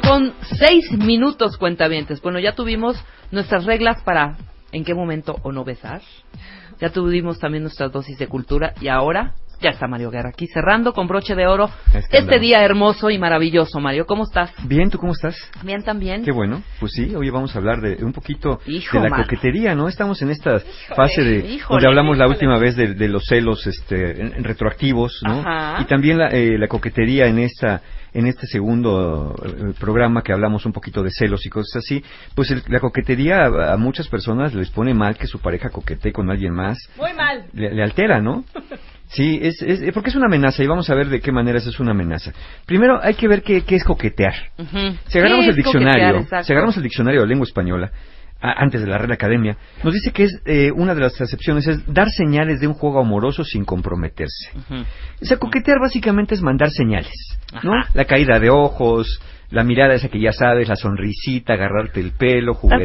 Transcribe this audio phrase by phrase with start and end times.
[0.00, 2.20] con 6 minutos cuentavientes.
[2.20, 2.96] Bueno, ya tuvimos
[3.32, 4.36] nuestras reglas para
[4.70, 6.02] en qué momento o no besar.
[6.80, 10.92] Ya tuvimos también nuestras dosis de cultura y ahora ya está Mario Guerra aquí cerrando
[10.92, 11.70] con broche de oro
[12.10, 13.80] este día hermoso y maravilloso.
[13.80, 14.52] Mario, ¿cómo estás?
[14.64, 15.36] Bien, ¿tú cómo estás?
[15.62, 16.24] Bien también.
[16.24, 16.62] Qué bueno.
[16.80, 19.22] Pues sí, hoy vamos a hablar de un poquito Hijo, de la mano.
[19.24, 19.88] coquetería, ¿no?
[19.88, 20.60] Estamos en esta
[20.94, 24.44] fase de híjole, donde hablamos la última vez de, de los celos este, en- en
[24.44, 25.40] retroactivos, ¿no?
[25.40, 25.80] Ajá.
[25.80, 27.80] Y también la, eh, la coquetería en esta
[28.14, 32.50] en este segundo eh, programa que hablamos un poquito de celos y cosas así, pues
[32.50, 36.30] el- la coquetería a, a muchas personas les pone mal que su pareja coquetee con
[36.30, 36.76] alguien más.
[36.98, 37.46] Muy mal.
[37.54, 38.44] le, le altera, ¿no?
[39.12, 41.68] Sí, es, es, porque es una amenaza y vamos a ver de qué manera eso
[41.70, 42.32] es una amenaza.
[42.66, 44.34] Primero hay que ver qué, qué es coquetear.
[45.06, 47.90] Si agarramos ¿Qué el diccionario, si agarramos el diccionario de lengua española,
[48.40, 51.66] a- antes de la Real Academia, nos dice que es eh, una de las acepciones
[51.68, 54.50] es dar señales de un juego amoroso sin comprometerse.
[54.56, 54.80] Ujú.
[55.20, 57.12] O sea, coquetear básicamente es mandar señales,
[57.62, 57.72] ¿no?
[57.74, 57.90] Ajá.
[57.94, 59.20] La caída de ojos,
[59.52, 62.84] la mirada esa que ya sabes, la sonrisita, agarrarte el pelo, juguetear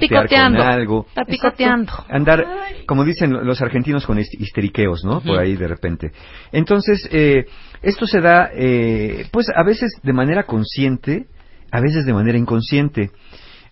[0.59, 1.05] con algo.
[1.07, 1.91] Estar picoteando.
[2.09, 2.45] Andar,
[2.85, 5.21] como dicen los argentinos, con hist- histeriqueos, ¿no?
[5.21, 6.11] Por ahí de repente.
[6.51, 7.45] Entonces, eh,
[7.81, 11.25] esto se da, eh, pues a veces de manera consciente,
[11.71, 13.11] a veces de manera inconsciente.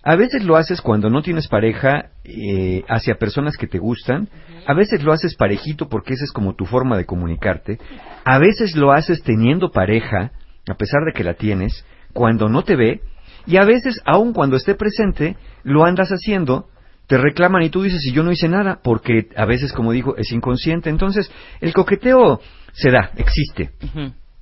[0.07, 4.29] A veces lo haces cuando no tienes pareja eh, hacia personas que te gustan.
[4.67, 7.79] A veces lo haces parejito porque esa es como tu forma de comunicarte.
[8.23, 10.31] A veces lo haces teniendo pareja,
[10.69, 13.01] a pesar de que la tienes, cuando no te ve.
[13.45, 16.69] Y a veces, aun cuando esté presente, lo andas haciendo,
[17.07, 20.15] te reclaman y tú dices, y yo no hice nada, porque a veces, como digo,
[20.17, 20.89] es inconsciente.
[20.89, 21.29] Entonces,
[21.61, 22.39] el coqueteo
[22.73, 23.71] se da, existe.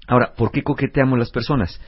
[0.07, 1.81] Ahora, ¿por qué coqueteamos las personas?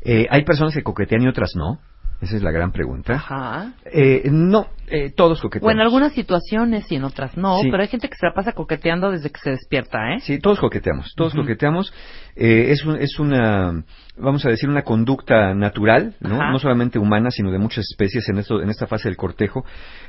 [0.00, 1.80] Eh, hay personas que coquetean y otras no.
[2.20, 3.14] Esa es la gran pregunta.
[3.14, 3.72] Ajá.
[3.84, 5.68] Eh, no, eh, todos coqueteamos.
[5.68, 7.68] O en algunas situaciones y en otras no, Sí.
[7.70, 10.20] pero hay gente que se la pasa coqueteando desde que se despierta, ¿eh?
[10.20, 11.92] Sí, todos coqueteamos, todos coqueteamos.
[12.36, 13.84] Eh, es, un- es una,
[14.16, 16.36] vamos a decir, una conducta natural, ¿no?
[16.36, 16.50] Ajá.
[16.50, 19.64] No solamente humana, sino de muchas especies en, esto, en esta fase del cortejo.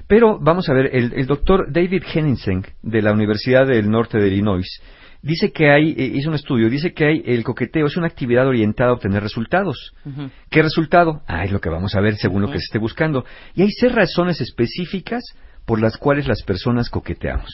[0.07, 4.27] Pero vamos a ver, el, el doctor David Henningsen, de la Universidad del Norte de
[4.27, 4.81] Illinois,
[5.25, 8.47] dice que hay, eh, hizo un estudio, dice que hay, el coqueteo es una actividad
[8.47, 9.93] orientada a obtener resultados.
[10.49, 11.21] ¿Qué resultado?
[11.27, 13.25] Ah, es lo que vamos a ver según lo que se esté buscando.
[13.55, 15.23] Y hay seis razones específicas
[15.65, 17.49] por las cuales las personas coqueteamos.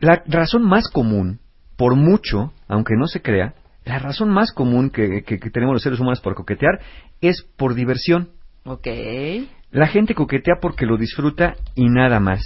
[0.00, 1.40] La razón más común,
[1.76, 5.82] por mucho, aunque no se crea, la razón más común que, que- que tenemos los
[5.82, 6.80] seres humanos por coquetear
[7.20, 8.30] es por diversión.
[8.64, 8.86] Ok.
[9.72, 12.42] La gente coquetea porque lo disfruta y nada más.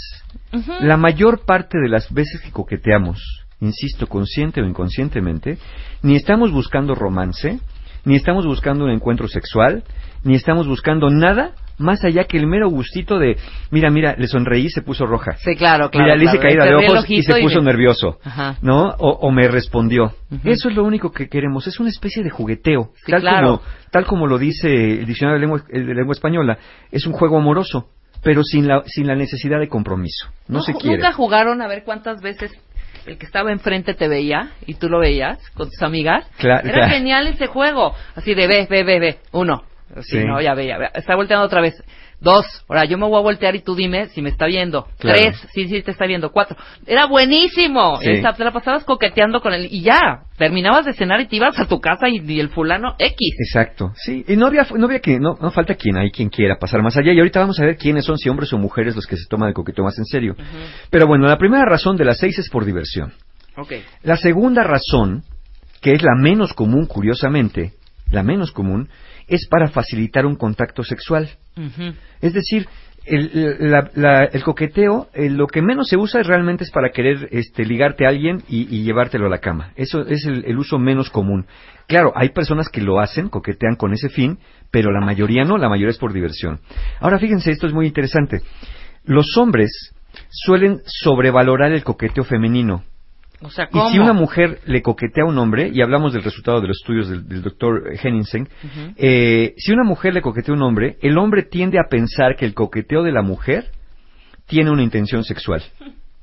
[0.81, 3.21] La mayor parte de las veces que coqueteamos,
[3.61, 5.59] insisto, consciente o inconscientemente,
[6.03, 7.59] ni estamos buscando romance,
[8.05, 9.83] ni estamos buscando un encuentro sexual,
[10.25, 13.37] ni estamos buscando nada más allá que el mero gustito de,
[13.71, 15.33] mira, mira, le sonreí y se puso roja.
[15.37, 16.06] Sí, claro, claro.
[16.06, 16.49] Mira, le hice claro.
[16.49, 18.56] caída Te de ojos y se puso me- nervioso, Ajá.
[18.62, 18.95] ¿no?
[18.99, 20.12] O, o me respondió.
[20.45, 22.93] Eso es lo único que queremos, es una especie de jugueteo.
[23.05, 23.59] Sí, tal, claro.
[23.59, 26.56] como, tal como lo dice el diccionario de lengua, de lengua española,
[26.91, 27.89] es un juego amoroso,
[28.22, 30.28] pero sin la, sin la necesidad de compromiso.
[30.49, 30.97] No, se ju- quiere.
[30.97, 32.53] ¿Nunca jugaron a ver cuántas veces
[33.06, 36.25] el que estaba enfrente te veía y tú lo veías con tus amigas?
[36.39, 37.94] Cla- Era genial ese juego.
[38.15, 39.19] Así de ve, ve, ve, ve.
[39.33, 39.62] Uno.
[40.02, 40.18] Sí.
[40.24, 40.88] no, ya ve, ya ve.
[40.94, 41.74] Está volteando otra vez.
[42.18, 42.47] Dos.
[42.68, 44.86] Ahora yo me voy a voltear y tú dime si me está viendo.
[44.98, 45.18] Claro.
[45.21, 45.36] Tres.
[45.53, 46.33] Sí, sí, te está viendo.
[46.33, 46.56] Cuatro.
[46.86, 47.98] Era buenísimo.
[48.00, 48.10] Sí.
[48.10, 50.21] Esa- te la pasabas coqueteando con él y ya.
[50.38, 53.34] Terminabas de cenar y te ibas a tu casa y, y el fulano X.
[53.38, 54.24] Exacto, sí.
[54.27, 56.97] Y no había, no había que, no, no falta quien hay quien quiera pasar más
[56.97, 57.12] allá.
[57.12, 59.48] Y ahorita vamos a ver quiénes son, si hombres o mujeres, los que se toman
[59.48, 60.36] el coqueteo más en serio.
[60.91, 63.12] Pero bueno, la primera razón de las seis es por diversión.
[63.59, 63.72] Ok.
[64.03, 65.22] La segunda razón,
[65.82, 67.72] que es la menos común, curiosamente,
[68.10, 68.89] la menos común,
[69.28, 71.28] es para facilitar un contacto sexual.
[72.21, 72.67] Es decir,
[73.05, 77.28] el, la- la- el coqueteo, eh, lo que menos se usa realmente es para querer
[77.31, 79.73] este, ligarte a alguien y, y llevártelo a la cama.
[79.77, 81.47] Eso es el, el uso menos común.
[81.87, 84.39] Claro, hay personas que lo hacen, coquetean con ese fin,
[84.73, 86.59] pero la mayoría no, la mayoría es por diversión.
[87.01, 88.41] Ahora fíjense, esto es muy interesante.
[89.05, 89.71] Los hombres
[90.31, 92.83] suelen sobrevalorar el coqueteo femenino.
[93.42, 93.91] O sea, Y ¿cómo?
[93.91, 97.09] si una mujer le coquetea a un hombre, y hablamos del resultado de los estudios
[97.09, 98.48] del, del doctor Henningsen,
[98.97, 102.47] eh, si una mujer le coquetea a un hombre, el hombre tiende a pensar que
[102.47, 103.71] el coqueteo de la mujer
[104.47, 105.62] tiene una intención sexual.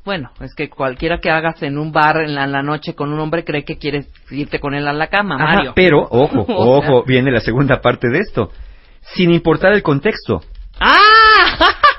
[0.05, 3.13] Bueno, es que cualquiera que hagas en un bar en la, en la noche con
[3.13, 5.73] un hombre cree que quieres irte con él a la cama, Ajá, Mario.
[5.75, 8.51] pero, ojo, ojo, viene la segunda parte de esto.
[9.01, 10.41] Sin importar el contexto.
[10.79, 10.97] ¡Ah!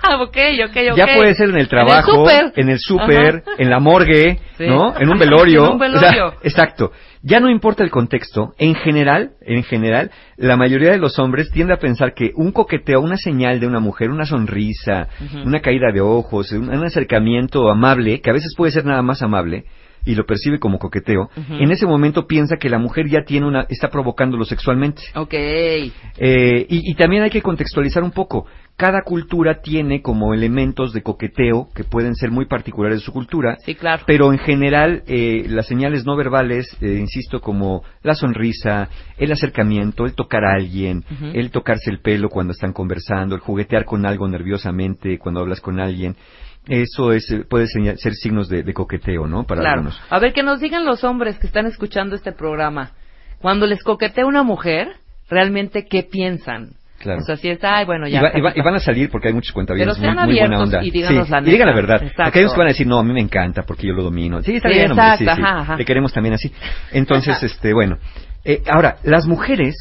[0.21, 0.37] ok,
[0.67, 0.97] ok, ok.
[0.97, 4.67] Ya puede ser en el trabajo, en el súper, en la morgue, Sí.
[4.67, 4.95] ¿no?
[4.99, 5.65] En un velorio.
[5.67, 6.27] En un velorio.
[6.27, 6.93] O sea, exacto.
[7.23, 8.53] Ya no importa el contexto.
[8.59, 13.01] En general, en general, la mayoría de los hombres tiende a pensar que un coqueteo,
[13.01, 15.09] una señal de una mujer, una sonrisa,
[15.45, 19.23] una caída de ojos, un, un acercamiento amable, que a veces puede ser nada más
[19.23, 19.65] amable,
[20.07, 23.67] y lo percibe como coqueteo, en ese momento piensa que la mujer ya tiene una,
[23.71, 25.03] está provocándolo sexualmente.
[25.15, 25.33] Ok.
[25.33, 28.47] Eh, y, y también hay que contextualizar un poco.
[28.77, 33.57] Cada cultura tiene como elementos de coqueteo que pueden ser muy particulares de su cultura,
[33.65, 34.03] Sí, claro.
[34.05, 40.07] pero en general eh, las señales no verbales, eh, insisto, como la sonrisa, el acercamiento,
[40.07, 41.05] el tocar a alguien,
[41.35, 45.79] el tocarse el pelo cuando están conversando, el juguetear con algo nerviosamente cuando hablas con
[45.79, 46.17] alguien,
[46.67, 49.45] eso es, eh, puede ser signos de, de coqueteo, ¿no?
[49.45, 49.75] Para claro.
[49.83, 50.01] algunos.
[50.11, 52.91] A ver, que nos digan los hombres que están escuchando este programa.
[53.41, 54.89] Cuando les coquetea una mujer,
[55.29, 56.71] ¿realmente qué piensan?
[56.99, 57.21] Claro.
[57.21, 58.19] O sea, si es, ay, bueno, ya.
[58.19, 60.59] y, va- y va- y van a salir porque hay muchos cuentavientes muy, muy buena
[60.61, 60.83] onda.
[60.83, 61.97] y díganos Sí, la y digan la verdad.
[62.03, 62.23] Exacto.
[62.25, 64.03] Porque hay unos que van a decir, no, a mí me encanta porque yo lo
[64.03, 64.41] domino.
[64.43, 65.77] Sí, está Sí, bien, hombre, sí, ajá, ajá.
[65.77, 66.51] Te queremos también así.
[66.93, 67.99] Entonces, este, bueno.
[68.45, 69.75] Eh, ahora, las mujeres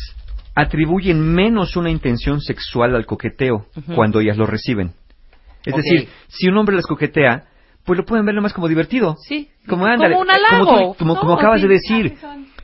[0.56, 3.94] atribuyen menos una intención sexual al coqueteo Ujú.
[3.96, 4.92] cuando ellas lo reciben.
[5.66, 5.80] Es Ok.
[5.82, 7.46] decir, si un hombre les coquetea,
[7.86, 9.16] pues lo pueden ver más como divertido.
[9.28, 9.50] Sí.
[9.68, 10.92] Como, Como ándale, un eh, como, halago.
[10.94, 11.68] tú- como, No, como acabas sí.
[11.68, 12.14] de decir.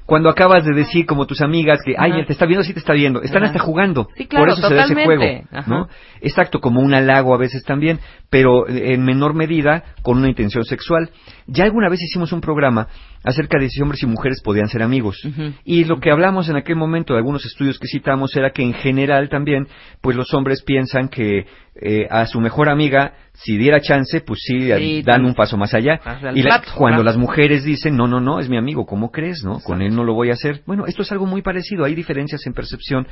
[0.10, 2.80] Cuando acabas de decir, como tus amigas, que, ay, él te está viendo, sí te
[2.80, 3.22] está viendo.
[3.22, 3.52] Están Ajá.
[3.52, 4.10] hasta jugando.
[4.18, 5.70] Sí, claro, Por eso se da ese juego, Ajá.
[5.70, 5.88] ¿no?
[6.20, 8.00] Exacto, como un halago a veces también,
[8.32, 11.12] pero en menor medida con una intención sexual.
[11.46, 12.88] Ya alguna vez hicimos un programa
[13.24, 15.22] acerca de si hombres y mujeres podían ser amigos.
[15.66, 18.74] Y lo que hablamos en aquel momento de algunos estudios que citamos era que en
[18.74, 19.68] general también,
[20.02, 21.46] pues los hombres piensan que
[21.82, 25.74] eh, a su mejor amiga, si diera chance, pues sí, Sí, dan un paso más
[25.74, 26.00] allá.
[26.36, 29.44] Y la- plato, cuando las mujeres dicen, no, no, no, es mi amigo, ¿cómo crees?
[29.44, 30.62] no Con él no lo voy a hacer.
[30.66, 31.86] Bueno, esto es algo muy parecido.
[31.86, 33.08] Hay diferencias en percepción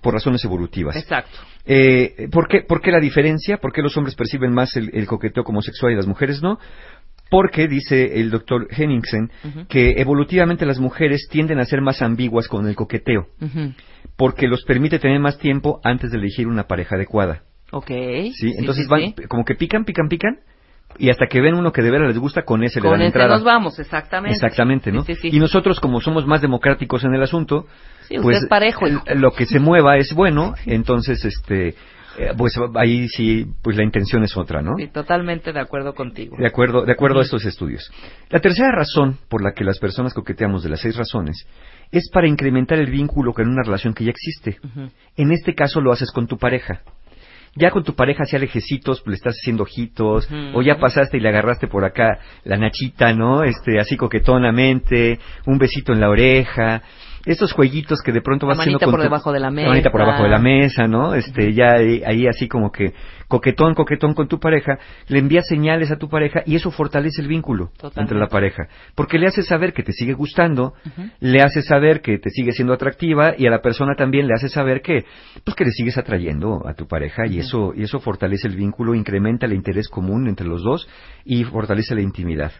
[0.00, 0.94] por razones evolutivas.
[0.96, 1.36] Exacto.
[1.64, 3.56] Eh, ¿por, qué, ¿Por qué la diferencia?
[3.58, 6.58] ¿Por qué los hombres perciben más el, el coqueteo como sexual y las mujeres no?
[7.32, 9.30] Porque, dice el doctor Henningsen,
[9.70, 13.26] que evolutivamente las mujeres tienden a ser más ambiguas con el coqueteo,
[14.16, 17.40] porque los permite tener más tiempo antes de elegir una pareja adecuada.
[17.70, 17.88] Ok.
[18.34, 18.52] ¿sí?
[18.58, 19.14] Entonces sí, van, sí.
[19.28, 20.40] como que pican, pican, pican,
[20.98, 23.06] y hasta que ven uno que de veras les gusta, con ese le dan ese
[23.06, 23.30] entrada.
[23.36, 24.34] nos vamos, exactamente.
[24.36, 25.02] Exactamente, ¿no?
[25.04, 25.36] Sí, sí, sí.
[25.36, 27.66] Y nosotros, como somos más democráticos en el asunto,
[28.08, 31.76] Sí, usted pues es parejo, l- lo que se mueva es bueno, entonces, este,
[32.18, 34.76] eh, pues ahí sí, pues la intención es otra, ¿no?
[34.76, 36.36] Sí, totalmente de acuerdo contigo.
[36.38, 37.90] De acuerdo, de acuerdo a estos estudios.
[38.30, 41.46] La tercera razón por la que las personas coqueteamos de las seis razones
[41.90, 44.58] es para incrementar el vínculo con una relación que ya existe.
[45.16, 46.80] En este caso lo haces con tu pareja.
[47.54, 51.28] Ya con tu pareja hacía lejecitos, le estás haciendo ojitos, o ya pasaste y le
[51.28, 53.44] agarraste por acá la nachita, ¿no?
[53.44, 56.82] Este, así coquetonamente, un besito en la oreja,
[57.24, 59.90] estos jueguitos que de pronto vas haciendo con por tu- debajo de la La manita
[59.90, 60.06] por mesa.
[60.06, 61.14] debajo de la mesa, ¿no?
[61.14, 62.92] Este, ya ahí, ahí así como que
[63.28, 67.28] coquetón, coquetón con tu pareja, le envías señales a tu pareja y eso fortalece el
[67.28, 68.00] vínculo Totalmente.
[68.02, 68.68] entre la pareja.
[68.94, 70.74] Porque le hace saber que te sigue gustando,
[71.20, 74.48] le hace saber que te sigue siendo atractiva y a la persona también le hace
[74.48, 75.04] saber que,
[75.44, 78.94] pues que le sigues atrayendo a tu pareja y eso, y eso fortalece el vínculo,
[78.94, 80.86] incrementa el interés común entre los dos
[81.24, 82.52] y fortalece la intimidad.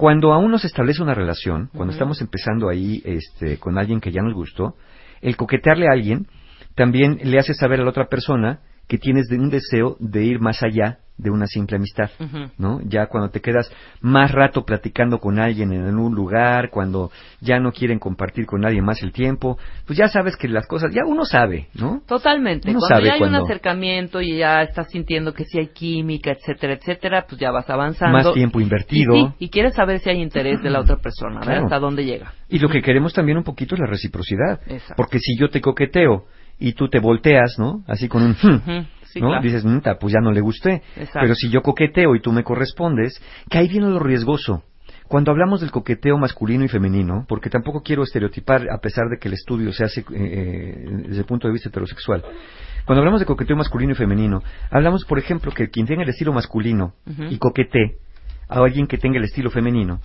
[0.00, 4.10] Cuando aún no se establece una relación, cuando estamos empezando ahí este, con alguien que
[4.10, 4.74] ya nos gustó,
[5.20, 6.26] el coquetearle a alguien
[6.74, 10.40] también le hace saber a la otra persona que tienes de un deseo de ir
[10.40, 12.10] más allá de una simple amistad.
[12.58, 12.80] ¿no?
[12.84, 17.10] Ya cuando te quedas más rato platicando con alguien en un lugar, cuando
[17.40, 20.92] ya no quieren compartir con nadie más el tiempo, pues ya sabes que las cosas,
[20.94, 22.02] ya uno sabe, ¿no?
[22.06, 22.70] Totalmente.
[22.70, 25.68] Uno cuando sabe ya hay cuando- un acercamiento y ya estás sintiendo que sí hay
[25.68, 28.16] química, etcétera, etcétera, pues ya vas avanzando.
[28.16, 29.14] Más tiempo invertido.
[29.14, 31.46] Y, sí, y quieres saber si hay interés de la otra persona, ¿verdad?
[31.52, 31.64] Claro.
[31.66, 32.32] Hasta dónde llega.
[32.48, 34.60] Y lo que queremos también un poquito es la reciprocidad.
[34.66, 34.94] Exacto.
[34.96, 36.24] Porque si yo te coqueteo
[36.58, 37.82] y tú te volteas, ¿no?
[37.86, 38.32] Así con un...
[38.32, 39.28] "Hmm", sí, ¿no?
[39.28, 39.42] claro.
[39.42, 40.82] Dices, "Mm, ta, pues ya no le gusté.
[40.96, 41.20] Exacto.
[41.20, 44.62] Pero si yo coqueteo y tú me correspondes, que ahí viene lo riesgoso.
[45.08, 49.26] Cuando hablamos del coqueteo masculino y femenino, porque tampoco quiero estereotipar a pesar de que
[49.26, 52.22] el estudio se hace eh, eh, desde el punto de vista heterosexual,
[52.84, 54.40] cuando hablamos de coqueteo masculino y femenino,
[54.70, 56.94] hablamos, por ejemplo, que quien tenga el estilo masculino
[57.28, 57.96] y coquetee
[58.48, 60.00] a alguien que tenga el estilo femenino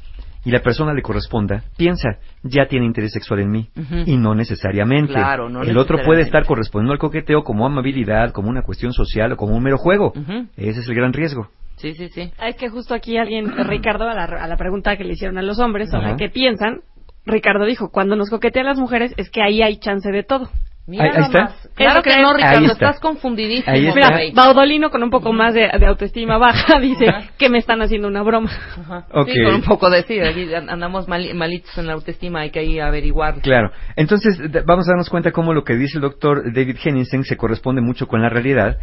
[0.46, 3.70] y la persona le corresponda, piensa, ya tiene interés sexual en mí.
[4.06, 5.14] Y no necesariamente.
[5.14, 9.34] Claro, no el otro puede estar correspondiendo al coqueteo como amabilidad, como una cuestión social
[9.34, 10.14] o como un mero juego.
[10.56, 11.50] Ese es el gran riesgo.
[11.78, 12.32] Sí, sí, sí.
[12.42, 15.42] Es que justo aquí alguien, Ricardo, a la, a la pregunta que le hicieron a
[15.42, 16.16] los hombres sobre Ajá.
[16.16, 16.82] qué piensan,
[17.26, 20.50] Ricardo dijo, cuando nos coquetean las mujeres es que ahí hay chance de todo.
[20.88, 21.56] Mira Ahí- ahí está.
[21.74, 22.74] Claro que no, Ricardo, está.
[22.74, 23.74] estás confundidísimo.
[23.74, 24.12] Ahí está.
[24.18, 24.32] Mira.
[24.36, 27.08] Baudolino con un poco más de, de autoestima baja dice
[27.40, 28.52] que me están haciendo una broma.
[28.80, 29.08] Ajá.
[29.12, 29.30] Ok.
[29.30, 32.60] Sí, con un poco de sí, aquí andamos mali- malitos en la autoestima, hay que
[32.60, 33.42] ahí averiguar.
[33.42, 33.72] Claro.
[33.96, 37.82] Entonces, vamos a darnos cuenta cómo lo que dice el doctor David Henningsen se corresponde
[37.82, 38.78] mucho con la realidad.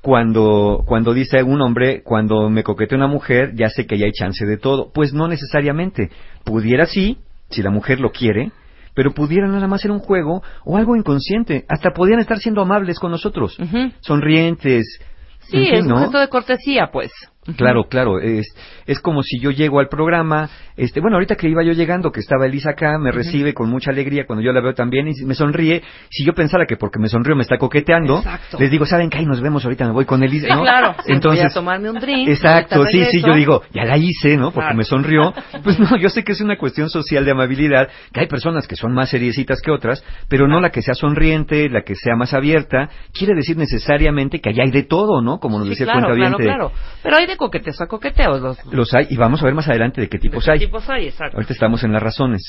[0.00, 4.12] Cuando, cuando dice un hombre, cuando me coquetea una mujer, ya sé que ya hay
[4.12, 4.90] chance de todo.
[4.92, 6.10] Pues no necesariamente.
[6.44, 7.18] Pudiera sí,
[7.50, 8.50] si la mujer lo quiere,
[8.94, 11.64] pero pudiera nada más ser un juego o algo inconsciente.
[11.68, 13.56] Hasta podrían estar siendo amables con nosotros.
[14.00, 15.00] Sonrientes.
[15.40, 15.98] Sí, en fin, es un ¿no?
[16.00, 17.10] gesto de cortesía, pues.
[17.56, 18.46] Claro, claro, es,
[18.86, 22.20] es como si yo llego al programa, este, bueno, ahorita que iba yo llegando, que
[22.20, 25.34] estaba Elisa acá, me recibe con mucha alegría cuando yo la veo también y me
[25.34, 28.58] sonríe, si yo pensara que porque me sonrió me está coqueteando, Exacto.
[28.60, 29.18] les digo, ¿saben qué?
[29.18, 30.62] Ahí nos vemos ahorita, me voy con Elisa, Sí, ¿no?
[30.62, 30.94] claro.
[31.06, 32.28] Entonces, Voy a tomarme un drink.
[32.28, 34.52] Exacto, sí, sí, yo digo, ya la hice, ¿no?
[34.52, 34.76] Porque Claro.
[34.76, 35.34] me sonrió.
[35.64, 38.74] Pues no, yo sé que es una cuestión social de amabilidad, que hay personas que
[38.76, 42.34] son más seriecitas que otras, pero no la que sea sonriente, la que sea más
[42.34, 45.38] abierta, quiere decir necesariamente que allá hay de todo, ¿no?
[45.38, 46.72] Como nos Sí, decía claro, el claro, claro.
[47.02, 48.40] Pero hay de coqueteos a coqueteos.
[48.40, 50.58] Los, Los hay, y vamos a ver más adelante de qué tipos de hay.
[50.58, 51.36] qué tipos hay, exacto.
[51.36, 52.42] Ahorita estamos en las razones.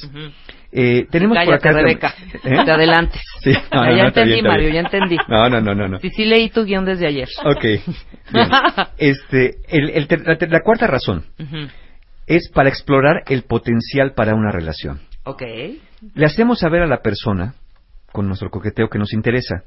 [0.72, 1.72] Eh, tenemos por acá...
[1.72, 2.14] Rebeca.
[2.44, 2.64] ¿Eh?
[2.66, 3.22] Te adelantes.
[3.42, 5.18] Sí, no, no, ya no, entendí, bien, Mario, ya entendí.
[5.28, 5.88] No, no, no, no.
[5.88, 6.00] no.
[6.00, 7.28] Sí, sí leí tu guion desde ayer.
[7.46, 7.64] Ok.
[7.64, 8.50] Bien.
[8.98, 11.26] Este, el- el la, la cuarta razón
[12.28, 15.02] es para explorar el potencial para una relación.
[15.26, 15.42] Ok.
[16.16, 17.54] Le hacemos saber a la persona,
[18.12, 19.64] con nuestro coqueteo, que nos interesa.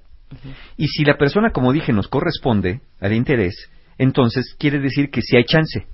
[0.77, 5.37] Y si la persona, como dije, nos corresponde al interés, entonces quiere decir que sí
[5.37, 5.87] hay chance.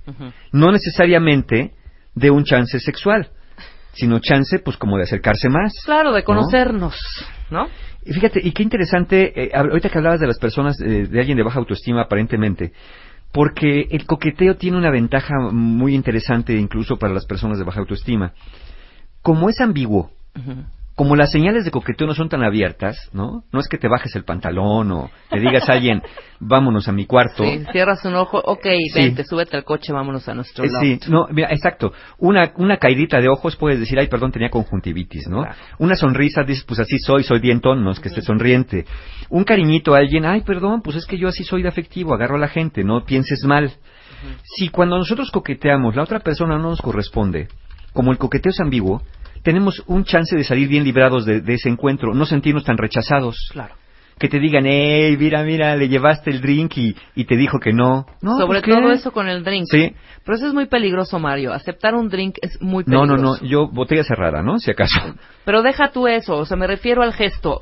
[0.51, 1.73] No necesariamente
[2.15, 3.29] de un chance sexual,
[3.93, 5.73] sino chance, pues, como de acercarse más.
[5.85, 6.25] Claro, de ¿no?
[6.25, 6.95] conocernos,
[7.49, 7.67] ¿no?
[8.05, 11.37] Y fíjate, y qué interesante, eh, ahorita que hablabas de las personas, eh, de alguien
[11.37, 12.73] de baja autoestima aparentemente,
[13.31, 18.33] porque el coqueteo tiene una ventaja muy interesante incluso para las personas de baja autoestima.
[19.21, 20.65] Como es ambiguo, Ujú.
[20.95, 23.43] Como las señales de coqueteo no son tan abiertas, ¿no?
[23.51, 26.01] No es que te bajes el pantalón o le digas a alguien,
[26.39, 27.43] vámonos a mi cuarto.
[27.43, 28.99] Sí, cierras un ojo, ok, Sí.
[28.99, 30.83] vente, súbete al coche, vámonos a nuestro Eh, lado.
[30.85, 31.93] sí, no, mira, exacto.
[32.19, 35.41] Una, una caidita de ojos puedes decir, ay, perdón, tenía conjuntivitis, ¿no?
[35.41, 35.55] Claro.
[35.79, 38.85] Una sonrisa, dices, pues así soy, soy dientón, no es que esté sonriente.
[39.29, 42.35] Un cariñito a alguien, ay, perdón, pues es que yo así soy de afectivo, agarro
[42.35, 43.71] a la gente, no pienses mal.
[44.43, 47.47] Si cuando nosotros coqueteamos, la otra persona no nos corresponde,
[47.93, 49.01] como el coqueteo es ambiguo,
[49.43, 53.49] tenemos un chance de salir bien librados de, de ese encuentro, no sentirnos tan rechazados.
[53.51, 53.75] Claro.
[54.19, 57.73] Que te digan, hey, mira, mira, le llevaste el drink y, y te dijo que
[57.73, 58.05] no.
[58.21, 59.65] no Sobre todo eso con el drink.
[59.69, 59.91] Sí.
[60.23, 61.51] Pero eso es muy peligroso, Mario.
[61.51, 63.23] Aceptar un drink es muy No, peligroso.
[63.23, 64.59] no, no, yo botella cerrada, ¿no?
[64.59, 64.99] Si acaso.
[65.43, 67.59] Pero deja tú eso, o sea, me refiero al gesto.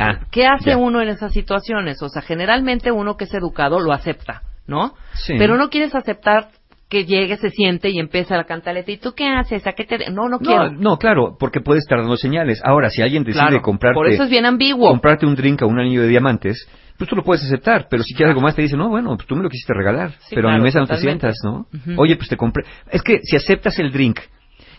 [0.00, 0.76] Ah, ¿Qué hace ya.
[0.78, 2.02] uno en esas situaciones?
[2.02, 4.94] O sea, generalmente uno que es educado lo acepta, ¿no?
[5.12, 5.34] Sí.
[5.38, 6.48] Pero no quieres aceptar
[6.90, 8.90] que llegue, se siente y empieza la cantaleta.
[8.90, 9.66] ¿Y tú qué haces?
[9.66, 9.96] ¿A qué te...?
[9.96, 10.70] de-?" No, no quiero.
[10.72, 12.60] No, no, claro, porque puede estar dando señales.
[12.64, 14.90] Ahora, si alguien decide Claro, comprarte, Por eso es bien ambiguo.
[14.90, 16.68] comprarte un drink a un anillo de diamantes,
[16.98, 19.26] pues tú lo puedes aceptar, pero si quieres algo más te dice, no, bueno, pues
[19.26, 21.28] tú me lo quisiste regalar, Sí, pero a claro, mi mesa no totalmente.
[21.28, 21.96] te sientas, ¿no?
[21.96, 22.64] Oye, pues te compré.
[22.90, 24.18] Es que si aceptas el drink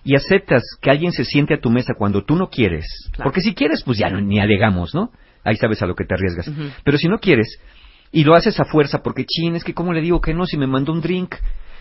[0.03, 3.23] y aceptas que alguien se siente a tu mesa cuando tú no quieres, Claro.
[3.23, 5.09] porque si quieres, pues ya no- ni alegamos, ¿no?
[5.43, 6.51] Ahí sabes a lo que te arriesgas.
[6.83, 7.57] Pero si no quieres
[8.11, 10.57] y lo haces a fuerza, porque chin, es que cómo le digo que no si
[10.57, 11.35] me mandó un drink.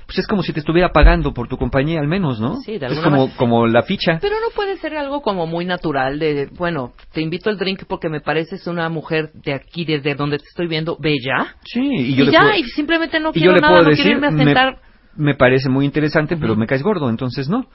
[0.06, 2.56] Pues es como si te estuviera pagando por tu compañía al menos, ¿no?
[2.56, 3.36] Sí, de es alguna como, manera.
[3.36, 4.18] como la ficha.
[4.20, 8.08] Pero no puede ser algo como muy natural de, bueno, te invito al drink porque
[8.08, 11.54] me pareces una mujer de aquí, desde donde te estoy viendo, bella.
[11.64, 13.72] Sí, y Y, yo le ya, puedo- y simplemente no y yo quiero le nada,
[13.74, 14.72] puedo no decir, quiero irme a sentar.
[14.74, 14.89] me
[15.34, 17.66] parece muy interesante, pero me caes gordo, entonces no.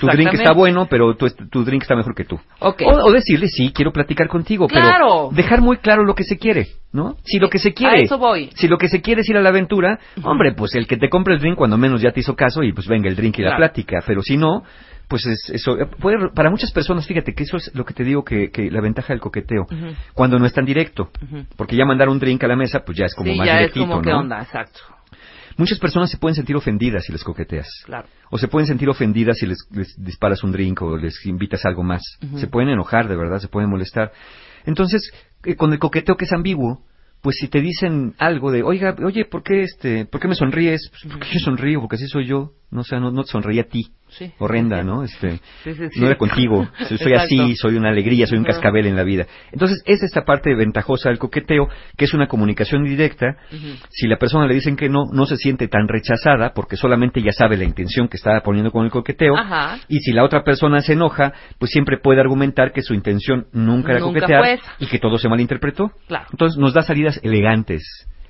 [0.00, 2.38] Tu drink está bueno, pero tu, tu drink está mejor que tú.
[2.60, 5.28] O, o decirle, sí, quiero platicar contigo, Claro.
[5.30, 7.16] pero dejar muy claro lo que se quiere, ¿no?
[7.24, 8.50] Si lo que se quiere, A eso voy.
[8.54, 11.08] si lo que se quiere es ir a la aventura, hombre, pues el que te
[11.08, 13.42] compre el drink cuando menos ya te hizo caso y pues venga el drink y
[13.42, 14.62] la plática, pero si no,
[15.08, 18.24] pues es, eso puede- para muchas personas, fíjate que eso es lo que te digo
[18.24, 19.66] que, que la ventaja del coqueteo,
[20.14, 21.10] cuando no es tan directo,
[21.56, 23.60] porque ya mandar un drink a la mesa, pues ya es como sí, más ya
[23.60, 24.40] es ¿qué onda?
[24.40, 24.80] Exacto.
[25.56, 27.68] Muchas personas se pueden sentir ofendidas si les coqueteas.
[27.84, 28.08] Claro.
[28.30, 31.82] O se pueden sentir ofendidas si les, les disparas un drink o les invitas algo
[31.82, 32.02] más.
[32.36, 34.12] Se pueden enojar, de verdad, se pueden molestar.
[34.66, 35.12] Entonces,
[35.44, 36.82] eh, con el coqueteo que es ambiguo,
[37.24, 40.90] pues si te dicen algo de, oiga, oye, ¿por qué, este, ¿por qué me sonríes?
[40.90, 42.52] Pues, porque yo sonrío, porque así soy yo.
[42.70, 44.32] No, o sea, no, no te sonreí a ti, Sí.
[44.38, 45.02] horrenda, ¿no?
[45.04, 46.00] Este, Sí, sí, sí.
[46.00, 47.16] no era contigo, soy, Exacto.
[47.22, 49.26] así, soy una alegría, soy un cascabel en la vida.
[49.52, 53.36] Entonces, es esta parte ventajosa del coqueteo, que es una comunicación directa.
[53.90, 57.32] Si la persona le dicen que no, no se siente tan rechazada, porque solamente ya
[57.32, 59.36] sabe la intención que está poniendo con el coqueteo.
[59.36, 59.78] Ajá.
[59.88, 63.92] Y si la otra persona se enoja, pues siempre puede argumentar que su intención nunca
[63.92, 65.90] era Nunca coquetear y que todo se malinterpretó.
[66.06, 66.26] Claro.
[66.30, 67.82] Entonces nos da salidas elegantes.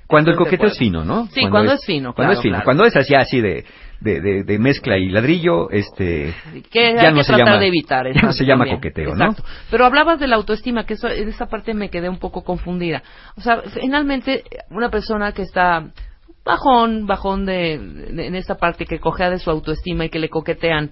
[0.07, 1.25] Cuando el coqueteo es fino, ¿no?
[1.27, 2.51] Sí, cuando es fino, Cuando claro, es fino.
[2.53, 2.63] claro.
[2.65, 3.65] Cuando es así, así de,
[4.01, 6.33] de, de- de mezcla y ladrillo, este...
[6.71, 8.05] que ya no que se llama- de evitar.
[8.13, 8.77] ya no se llama también.
[8.77, 9.43] coqueteo, Exacto.
[9.43, 9.49] ¿no?
[9.71, 13.01] Pero hablabas de la autoestima, que eso, en esa parte me quedé un poco confundida.
[13.37, 15.87] O sea, finalmente, una persona que está
[16.45, 20.29] bajón, bajón de, de- en esta parte, que cojea de su autoestima y que le
[20.29, 20.91] coquetean,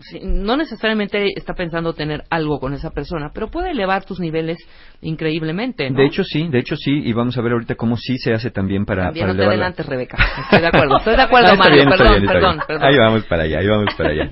[0.00, 4.58] sí, no necesariamente está pensando tener algo con esa persona, pero puede elevar tus niveles
[5.00, 5.98] increíblemente, ¿no?
[5.98, 8.50] De hecho sí, de hecho sí, y vamos a ver ahorita cómo sí se hace
[8.50, 10.16] también para, También para no te adelantes, Rebeca.
[10.44, 11.74] Estoy de acuerdo, estoy de acuerdo, Ah, Mario.
[11.76, 12.84] bien, perdón, bien, perdón, perdón.
[12.84, 14.30] Ahí vamos para allá, ahí vamos para allá.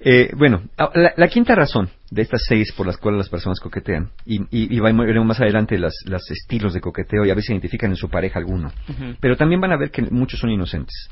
[0.00, 0.62] Eh, bueno,
[0.94, 4.76] la, la quinta razón de estas seis por las cuales las personas coquetean, y, y,
[4.76, 8.08] y veremos más adelante las, las estilos de coqueteo y a veces identifican en su
[8.08, 9.16] pareja alguno, Ujú.
[9.20, 11.08] pero también van a ver que muchos son inocentes.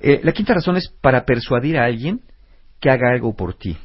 [0.00, 2.20] Eh, la quinta razón es para persuadir a alguien
[2.84, 3.78] que haga algo por ti.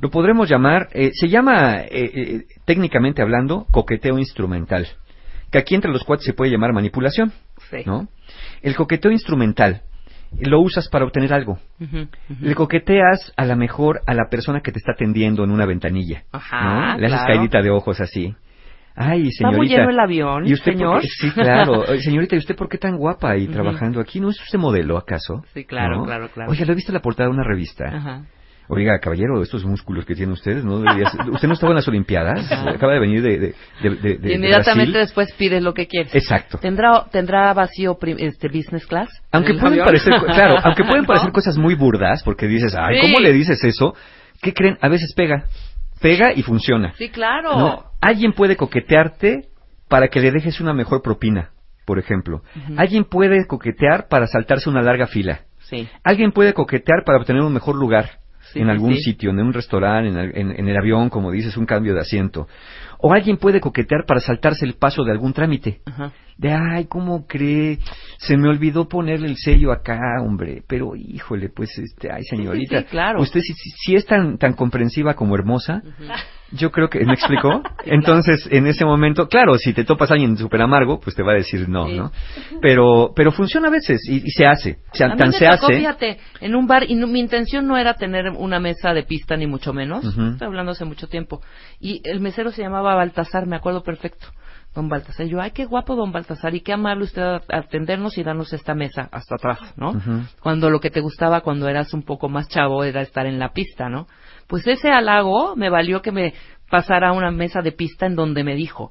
[0.00, 4.86] Lo podremos llamar, eh, se llama, eh, eh, técnicamente hablando, coqueteo instrumental,
[5.50, 7.32] que aquí entre los cuates se puede llamar manipulación,
[7.70, 7.78] Sí.
[7.84, 8.08] ¿no?
[8.62, 9.82] El coqueteo instrumental
[10.40, 11.58] lo usas para obtener algo.
[12.40, 16.22] Le coqueteas a la mejor a la persona que te está atendiendo en una ventanilla.
[16.32, 16.98] Ajá, ¿no?
[16.98, 17.34] Le haces claro.
[17.34, 18.34] caidita de ojos así.
[18.98, 19.56] Ay, ¿Está señorita.
[19.58, 21.02] muy lleno el avión, ¿Y usted señor?
[21.02, 21.84] qué- Sí, claro.
[22.00, 23.52] Señorita, ¿y usted por qué tan guapa y Ujú.
[23.52, 24.20] trabajando aquí?
[24.20, 25.44] ¿No es usted modelo, acaso?
[25.52, 26.04] Sí, claro, ¿No?
[26.04, 26.50] claro, claro.
[26.50, 27.84] Oiga, ¿lo he visto en la portada de una revista?
[27.88, 28.22] Ajá.
[28.68, 32.50] Oiga, caballero, estos músculos que tiene usted, ¿no ¿Usted no estaba en las Olimpiadas?
[32.50, 32.70] Ajá.
[32.70, 35.06] Acaba de venir de, de, de, de- inmediatamente Brasil.
[35.06, 36.12] después pides lo que quieres.
[36.14, 36.58] Exacto.
[36.58, 39.08] ¿Tendrá, tendrá vacío este business class?
[39.30, 41.06] Aunque ¿El pueden parecer, claro, aunque pueden ¿No?
[41.06, 43.02] parecer cosas muy burdas, porque dices, ay, Sí.
[43.02, 43.94] ¿cómo le dices eso?
[44.42, 44.78] ¿Qué creen?
[44.80, 45.44] A veces pega.
[46.00, 46.92] Pega y funciona.
[46.96, 47.56] Sí, claro.
[47.58, 49.48] No, alguien puede coquetearte
[49.88, 51.50] para que le dejes una mejor propina,
[51.84, 52.42] por ejemplo.
[52.76, 55.40] Alguien puede coquetear para saltarse una larga fila.
[55.60, 55.88] Sí.
[56.04, 58.10] Alguien puede coquetear para obtener un mejor lugar
[58.52, 59.02] Sí, en algún sí.
[59.02, 62.00] sitio, en un restaurante, en, el- en- en el avión, como dices, un cambio de
[62.00, 62.46] asiento.
[62.98, 65.80] O alguien puede coquetear para saltarse el paso de algún trámite.
[65.86, 66.12] Ajá.
[66.38, 67.78] De, ay, ¿cómo cree?
[68.18, 70.62] Se me olvidó ponerle el sello acá, hombre.
[70.66, 72.80] Pero, híjole, pues, este, ay, señorita.
[72.80, 73.22] sí, claro.
[73.22, 76.04] Usted, si es tan, tan comprensiva como hermosa, Ujú.
[76.52, 77.62] Yo creo que, ¿me explicó?
[77.84, 81.32] Entonces, en ese momento, claro, si te topas a alguien súper amargo, pues te va
[81.32, 81.96] a decir no, Sí.
[81.96, 82.12] ¿no?
[82.60, 84.78] Pero, pero funciona a veces y, y se hace.
[84.92, 85.78] O sea, A mí tan me se tocó, hace.
[85.78, 89.36] fíjate, en un bar, y no- mi intención no era tener una mesa de pista,
[89.36, 90.04] ni mucho menos.
[90.04, 90.22] Ujú.
[90.32, 91.40] Estoy hablando hace mucho tiempo.
[91.80, 94.26] Y el mesero se llamaba Baltasar, me acuerdo perfecto.
[94.74, 95.26] Don Baltasar.
[95.26, 98.74] Yo, ay, qué guapo, don Baltasar, y qué amable usted a atendernos y darnos esta
[98.74, 99.94] mesa hasta atrás, ¿no?
[100.40, 103.52] Cuando lo que te gustaba cuando eras un poco más chavo era estar en la
[103.52, 104.06] pista, ¿no?
[104.48, 106.34] Pues ese halago me valió que me
[106.70, 108.90] pasara a una mesa de pista en donde me dijo,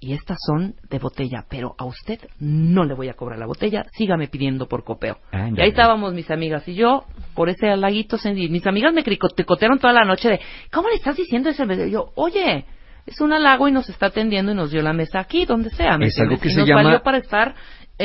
[0.00, 3.84] y estas son de botella, pero a usted no le voy a cobrar la botella,
[3.92, 5.18] sígame pidiendo por copeo.
[5.30, 5.54] Ándale.
[5.58, 9.92] Y ahí estábamos mis amigas y yo, por ese halaguito, mis amigas me cricotearon toda
[9.92, 10.40] la noche de,
[10.72, 11.64] ¿cómo le estás diciendo ese?
[11.86, 12.64] Y yo, oye,
[13.06, 15.96] es un halago y nos está atendiendo y nos dio la mesa aquí, donde sea,
[15.98, 17.54] ¿me Es algo que y se nos llama- valió para estar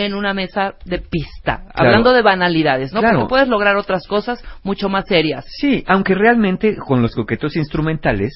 [0.05, 1.89] en una mesa de pista, Claro.
[1.89, 2.99] hablando de banalidades, ¿no?
[2.99, 3.19] Claro.
[3.21, 5.43] Porque puedes lograr otras cosas mucho más serias.
[5.59, 8.31] Sí, aunque realmente con los coquetos instrumentales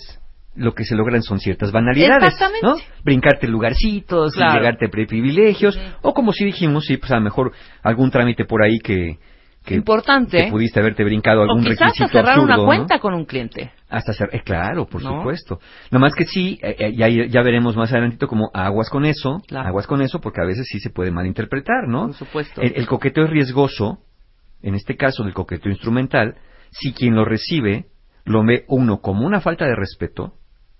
[0.56, 2.66] lo que se logran son ciertas banalidades, Exactamente.
[2.66, 2.76] ¿no?
[3.06, 4.60] Brincarte lugarcitos, Claro.
[4.60, 8.80] llegarte privilegios, o como si dijimos, sí, pues a lo mejor algún trámite por ahí
[8.80, 9.18] que,
[9.64, 10.46] que, Importante.
[10.46, 12.66] que pudiste haberte brincado o algún quizás requisito hasta cerrar absurdo, una ¿no?
[12.66, 13.72] cuenta con un cliente.
[13.90, 15.18] Hasta ser, eh, claro, por ¿No?
[15.18, 15.60] supuesto.
[15.92, 19.42] Nada más que sí, eh, eh, ya, ya veremos más adelantito como aguas con eso,
[19.48, 19.68] Claro.
[19.70, 22.08] aguas con eso, porque a veces sí se puede malinterpretar, ¿no?
[22.08, 22.62] Por supuesto.
[22.62, 24.00] El, el coqueteo es riesgoso,
[24.64, 26.36] en este caso del coqueteo instrumental,
[26.72, 27.86] si quien lo recibe
[28.26, 30.34] lo ve uno como una falta de respeto,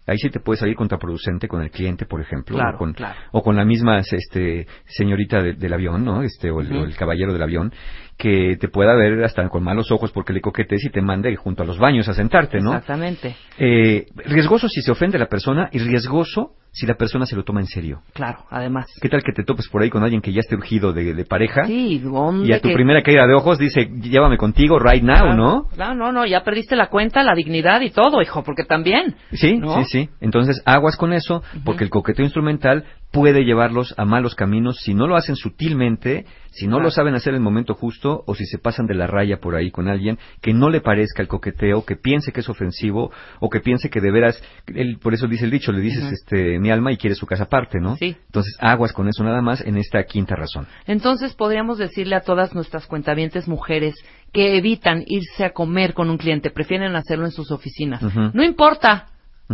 [0.08, 3.16] ahí sí te puede salir contraproducente con el cliente, por ejemplo, Claro, o, con, claro.
[3.32, 6.24] o con la misma este, señorita de- del avión, ¿no?
[6.24, 6.82] Este, o, el, Ujú.
[6.82, 7.72] o el caballero del avión,
[8.18, 11.64] que te pueda ver hasta con malos ojos porque le coquetes y te mande junto
[11.64, 12.72] a los baños a sentarte, ¿no?
[12.74, 13.36] Exactamente.
[13.58, 17.60] Eh, riesgoso si se ofende la persona y riesgoso si la persona se lo toma
[17.60, 18.02] en serio.
[18.14, 18.88] Claro, además.
[19.02, 21.26] ¿Qué tal que te topes por ahí con alguien que ya esté urgido de, de
[21.26, 21.66] pareja?
[21.68, 22.48] Sí, hombre.
[22.48, 25.68] Y a tu que- primera caída de ojos dice, llévame contigo right now, Claro, ¿no?
[25.76, 29.16] Claro, no, no, ya perdiste la cuenta, la dignidad y todo, hijo, porque también.
[29.34, 29.84] Sí, ¿No?
[29.84, 30.10] sí, sí.
[30.22, 35.08] Entonces, aguas con eso, porque el coqueteo instrumental puede llevarlos a malos caminos si no
[35.08, 38.60] lo hacen sutilmente, si no lo saben hacer en el momento justo o si se
[38.60, 41.96] pasan de la raya por ahí con alguien que no le parezca el coqueteo, que
[41.96, 45.52] piense que es ofensivo o que piense que de veras, él, por eso dice el
[45.52, 47.96] dicho, le dices este mi alma y quiere su casa aparte, ¿no?
[47.96, 48.16] Sí.
[48.26, 50.68] Entonces aguas con eso nada más en esta quinta razón.
[50.86, 53.96] Entonces podríamos decirle a todas nuestras cuentavientes mujeres
[54.34, 58.02] que evitan irse a comer con un cliente, prefieren hacerlo en sus oficinas.
[58.34, 59.08] No importa,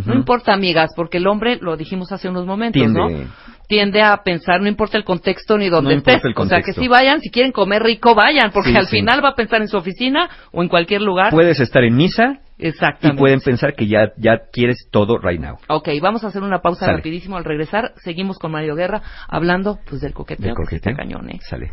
[0.06, 3.00] No importa, amigas, porque el hombre, lo dijimos hace unos momentos, Tiende.
[3.00, 3.48] ¿no?
[3.68, 6.32] Tiende a pensar, no importa el contexto ni dónde No importa estés.
[6.34, 8.96] el O sea, que si vayan, si quieren comer rico, vayan, porque Sí, al sí.
[8.96, 11.30] final va a pensar en su oficina o en cualquier lugar.
[11.30, 13.20] Puedes estar en misa y Exactamente.
[13.20, 15.58] pueden pensar que ya, ya quieres todo right now.
[15.68, 16.96] Ok, vamos a hacer una pausa Sale.
[16.96, 17.36] rapidísimo.
[17.36, 20.46] Al regresar, seguimos con Mario Guerra hablando pues del coqueteo.
[20.46, 20.96] Del coqueteo.
[20.96, 21.38] cañón, ¿eh?
[21.42, 21.72] Sale.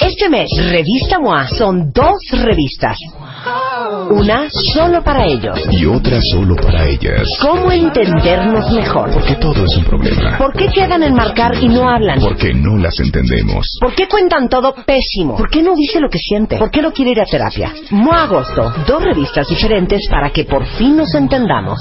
[0.00, 2.96] Este mes, Revista MOA son dos revistas.
[4.10, 5.58] Una solo para ellos.
[5.70, 7.28] Y otra solo para ellas.
[7.40, 9.10] ¿Cómo entendernos mejor?
[9.10, 10.38] Porque todo es un problema.
[10.38, 12.20] ¿Por qué quedan en marcar y no hablan?
[12.20, 13.66] Porque no las entendemos.
[13.80, 15.36] ¿Por qué cuentan todo pésimo?
[15.36, 16.56] ¿Por qué no dice lo que siente?
[16.56, 17.72] ¿Por qué no quiere ir a terapia?
[17.90, 21.78] MOA Agosto, dos revistas diferentes para que por fin nos entendamos.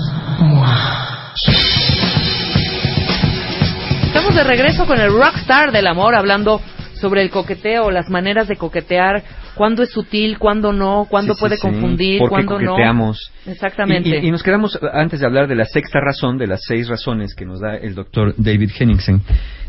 [4.08, 6.62] Estamos de regreso con el rockstar del amor, hablando
[7.02, 9.24] sobre el coqueteo, las maneras de coquetear,
[9.56, 11.62] cuándo es sutil, cuándo no, cuándo Sí, puede sí.
[11.62, 13.14] confundir, ¿Por qué cuándo no.
[13.48, 14.08] Exactamente.
[14.10, 16.88] Y, y- y nos quedamos, antes de hablar de la sexta razón, de las seis
[16.88, 19.22] razones que nos da el doctor David Henningsen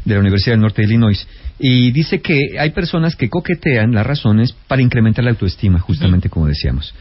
[0.04, 1.26] de la Universidad del Norte de Illinois.
[1.58, 6.46] Y dice que hay personas que coquetean las razones para incrementar la autoestima, justamente como
[6.46, 6.94] decíamos.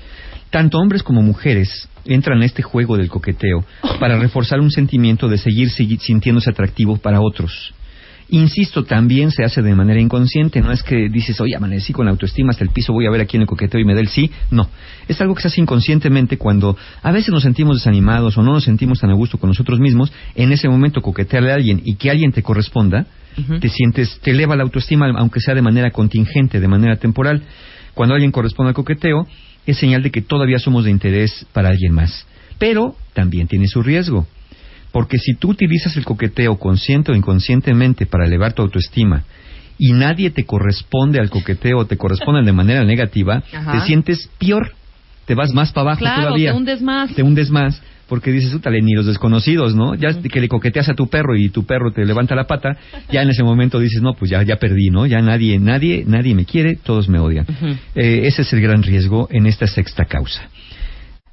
[0.50, 3.64] Tanto hombres como mujeres entran en este juego del coqueteo
[4.00, 7.74] para reforzar un sentimiento de seguir sintiéndose atractivo para otros.
[8.34, 12.12] Insisto, también se hace de manera inconsciente, no es que dices, oye, amanecí con la
[12.12, 14.08] autoestima hasta el piso, voy a ver a quién le coqueteo y me da el
[14.08, 14.32] sí.
[14.50, 14.70] No,
[15.10, 18.64] es algo que se hace inconscientemente cuando a veces nos sentimos desanimados o no nos
[18.64, 20.14] sentimos tan a gusto con nosotros mismos.
[20.34, 23.06] En ese momento, coquetearle a alguien y que alguien te corresponda,
[23.60, 27.44] te sientes, te eleva la autoestima, aunque sea de manera contingente, de manera temporal.
[27.94, 29.28] Cuando alguien corresponde al coqueteo,
[29.66, 32.26] es señal de que todavía somos de interés para alguien más.
[32.58, 34.26] Pero también tiene su riesgo.
[34.92, 39.24] Porque si tú utilizas el coqueteo consciente o inconscientemente para elevar tu autoestima
[39.78, 43.72] y nadie te corresponde al coqueteo o te corresponde de manera negativa, Ajá.
[43.72, 44.74] te sientes peor,
[45.26, 46.52] te vas más para abajo Claro, todavía.
[46.52, 47.16] te hundes más.
[47.16, 49.96] Te hundes más porque dices, útale, ni los desconocidos, ¿no?
[49.96, 52.76] Ya que le coqueteas a tu perro y tu perro te levanta la pata,
[53.10, 55.06] ya en ese momento dices, no, pues ya, ya perdí, ¿no?
[55.06, 57.46] Ya nadie, nadie, nadie me quiere, todos me odian.
[57.96, 60.42] Eh, ese es el gran riesgo en esta sexta causa.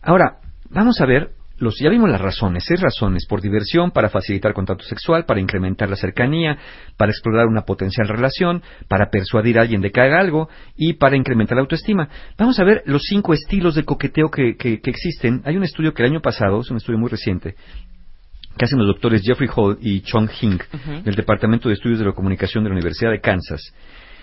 [0.01, 0.35] Ahora,
[0.71, 4.85] vamos a ver, los, ya vimos las razones, seis razones, por diversión, para facilitar contacto
[4.85, 6.57] sexual, para incrementar la cercanía,
[6.97, 11.17] para explorar una potencial relación, para persuadir a alguien de que haga algo y para
[11.17, 12.09] incrementar la autoestima.
[12.39, 15.43] Vamos a ver los cinco estilos de coqueteo que, que- que existen.
[15.45, 17.55] Hay un estudio que el año pasado, es un estudio muy reciente,
[18.57, 20.59] que hacen los doctores Jeffrey Hall y Chong Hing
[21.05, 23.61] del Departamento de Estudios de la Comunicación de la Universidad de Kansas.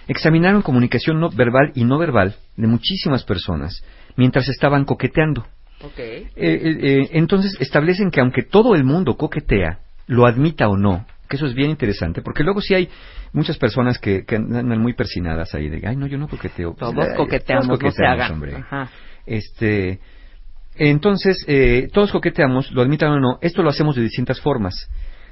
[0.08, 3.84] Examinaron comunicación no verbal y no verbal de muchísimas personas
[4.18, 5.46] mientras estaban coqueteando.
[5.82, 6.00] Ok.
[6.00, 11.06] Eh, eh, eh, entonces establecen que aunque todo el mundo coquetea, lo admita o no,
[11.28, 12.90] que eso es bien interesante, porque luego sí hay
[13.34, 16.76] muchas personas que, que andan muy persinadas ahí de, ay, no, yo no coqueteo.
[16.78, 18.32] Todos Ay, coqueteamos, todos no se coqueteamos, hagan.
[18.34, 18.56] hombre.
[18.56, 18.90] Ajá.
[19.26, 20.00] Este,
[20.76, 24.76] entonces, eh, todos coqueteamos, lo admitan o no, esto lo hacemos de distintas formas.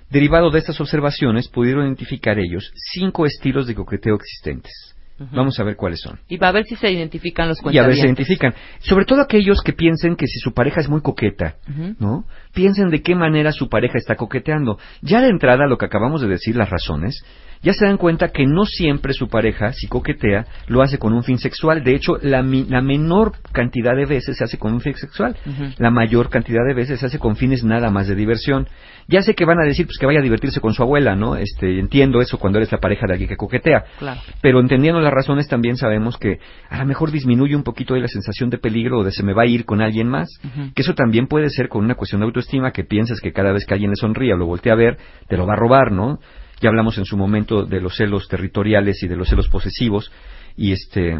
[0.10, 4.93] Derivado de estas observaciones, pudieron identificar ellos cinco estilos de coqueteo existentes.
[5.32, 6.20] Vamos a ver cuáles son.
[6.28, 8.28] Y va a ver si se identifican los Y a ver si se cuentavientes.
[8.30, 8.54] identifican.
[8.80, 11.56] Sobre todo aquellos que piensen que si su pareja es muy coqueta.
[12.00, 12.26] ¿no?
[12.54, 14.78] Piensen de qué manera su pareja está coqueteando.
[15.02, 17.24] Ya de entrada, lo que acabamos de decir, las razones,
[17.62, 21.24] ya se dan cuenta que no siempre su pareja, si coquetea, lo hace con un
[21.24, 21.82] fin sexual.
[21.84, 25.38] De hecho, la, mi- la menor cantidad de veces se hace con un fin sexual.
[25.78, 28.68] La mayor cantidad de veces se hace con fines nada más de diversión.
[29.08, 31.36] Ya sé que van a decir pues que vaya a divertirse con su abuela, ¿no?
[31.36, 33.84] Este, entiendo eso cuando eres la pareja de alguien que coquetea.
[34.00, 34.22] Claro.
[34.42, 36.40] Pero entendiendo las razones también sabemos que
[36.70, 39.34] a lo mejor disminuye un poquito ahí la sensación de peligro o de se me
[39.34, 40.30] va a ir con alguien más.
[40.76, 43.66] Que eso también puede ser con una cuestión de autoestima, que piensas que cada vez
[43.66, 46.20] que alguien le sonríe o lo voltea a ver, te lo va a robar, ¿no?
[46.62, 50.12] Ya hablamos en su momento de los celos territoriales y de los celos posesivos
[50.56, 51.20] y este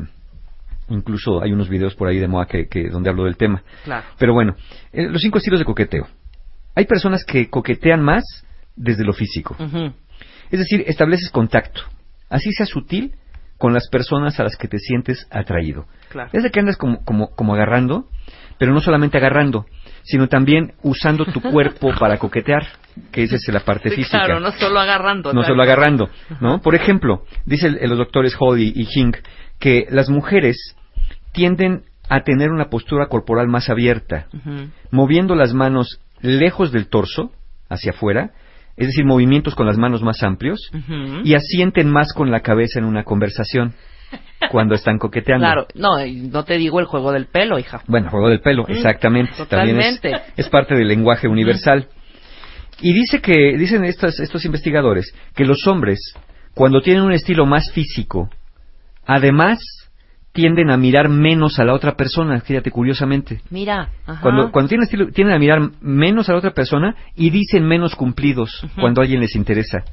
[0.90, 3.64] incluso hay unos videos por ahí de que, que- donde hablo del tema.
[3.84, 4.06] Claro.
[4.18, 4.56] Pero bueno,
[4.92, 6.08] eh, los cinco estilos de coqueteo.
[6.76, 8.24] Hay personas que coquetean más
[8.76, 9.56] desde lo físico.
[10.52, 11.82] Es decir, estableces contacto,
[12.30, 13.16] así sea sutil,
[13.58, 15.86] con las personas a las que te sientes atraído.
[16.10, 16.30] Claro.
[16.34, 18.08] Es de que andas como, como, como agarrando,
[18.58, 19.66] pero no solamente agarrando,
[20.04, 22.66] sino también usando tu cuerpo para coquetear,
[23.12, 24.26] que esa es la parte Sí, física.
[24.26, 25.34] claro, no solo agarrando.
[25.34, 26.10] No solo agarrando,
[26.42, 26.62] ¿no?
[26.62, 29.18] Por ejemplo, dicen los doctores Hall y, Hink
[29.60, 30.76] que las mujeres
[31.32, 34.28] tienden a tener una postura corporal más abierta,
[34.92, 37.32] moviendo las manos lejos del torso,
[37.70, 38.32] hacia afuera,
[38.76, 40.72] es decir, movimientos con las manos más amplios,
[41.24, 43.76] y asienten más con la cabeza en una conversación
[44.50, 45.46] cuando están coqueteando.
[45.46, 45.90] Claro, no,
[46.32, 47.82] no te digo el juego del pelo, hija.
[47.88, 49.34] Bueno, juego del pelo, Mm, exactamente.
[49.48, 50.02] También es,
[50.38, 51.88] es parte del lenguaje universal.
[52.82, 56.00] Y dice que, dicen estos, estos investigadores, que los hombres,
[56.54, 58.30] cuando tienen un estilo más físico,
[59.06, 59.60] además
[60.34, 63.42] tienden a mirar menos a la otra persona, fíjate curiosamente.
[63.52, 64.22] Mira, ajá.
[64.22, 67.96] Cuando, cuando tienen estilo, tienden a mirar menos a la otra persona y dicen menos
[67.96, 69.84] cumplidos cuando a alguien les interesa.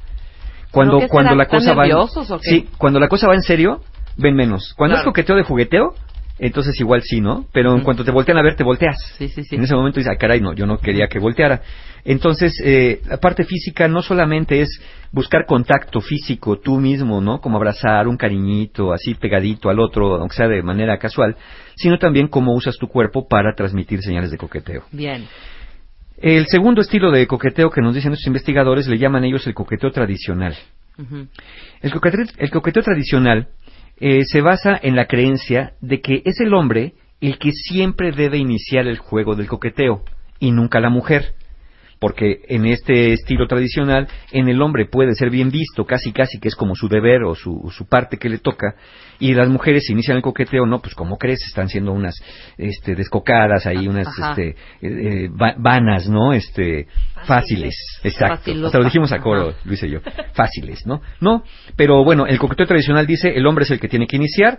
[0.71, 3.81] Cuando, cuando la ¿Están cosa va en- sí, cuando la cosa va en serio,
[4.17, 4.73] ven menos.
[4.75, 5.93] Cuando es coqueteo de jugueteo,
[6.41, 7.45] entonces igual sí, ¿no?
[7.53, 8.97] Pero en cuanto te voltean a ver, te volteas.
[9.19, 9.55] Sí, sí, sí.
[9.55, 11.61] En ese momento dices, ah, caray, no, yo no quería que volteara.
[12.03, 17.39] Entonces, eh, la parte física no solamente es buscar contacto físico tú mismo, ¿no?
[17.39, 21.35] Como abrazar un cariñito, así pegadito al otro, aunque sea de manera casual,
[21.75, 24.85] sino también cómo usas tu cuerpo para transmitir señales de coqueteo.
[24.91, 25.27] Bien.
[26.17, 29.91] El segundo estilo de coqueteo que nos dicen estos investigadores le llaman ellos el coqueteo
[29.91, 30.55] tradicional.
[31.81, 33.47] El coqueteo, el coqueteo tradicional
[34.01, 38.39] eh, se basa en la creencia de que es el hombre el que siempre debe
[38.39, 40.03] iniciar el juego del coqueteo
[40.39, 41.35] y nunca la mujer.
[42.01, 46.47] Porque en este estilo tradicional, en el hombre puede ser bien visto, casi casi que
[46.47, 48.73] es como su deber o su, su parte que le toca,
[49.19, 52.15] y las mujeres se inician el coqueteo, no, pues como crees, están siendo unas
[52.57, 56.33] este, descocadas ahí, unas este, eh, va- vanas, ¿no?
[56.33, 56.87] Este,
[57.27, 58.37] fáciles, exacto.
[58.37, 58.65] Facilosa.
[58.65, 59.59] Hasta lo dijimos a coro, Ajá.
[59.65, 59.99] Luis y yo.
[60.33, 61.01] Fáciles, ¿no?
[61.19, 61.43] No,
[61.75, 64.57] pero bueno, el coqueteo tradicional dice el hombre es el que tiene que iniciar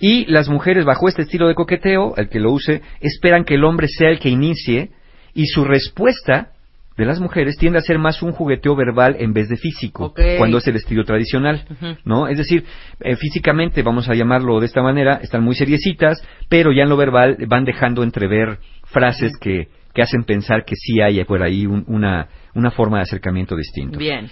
[0.00, 3.64] y las mujeres bajo este estilo de coqueteo, el que lo use, esperan que el
[3.64, 4.92] hombre sea el que inicie
[5.34, 6.52] y su respuesta
[7.00, 10.58] de las mujeres tiende a ser más un jugueteo verbal en vez de físico, cuando
[10.58, 11.64] es el estilo tradicional.
[12.04, 12.28] ¿no?
[12.28, 12.64] Es decir,
[13.00, 16.96] eh, físicamente, vamos a llamarlo de esta manera, están muy seriecitas, pero ya en lo
[16.96, 21.84] verbal van dejando entrever frases que, que hacen pensar que sí hay por ahí un-
[21.88, 23.98] una, una forma de acercamiento distinto.
[23.98, 24.28] Bien.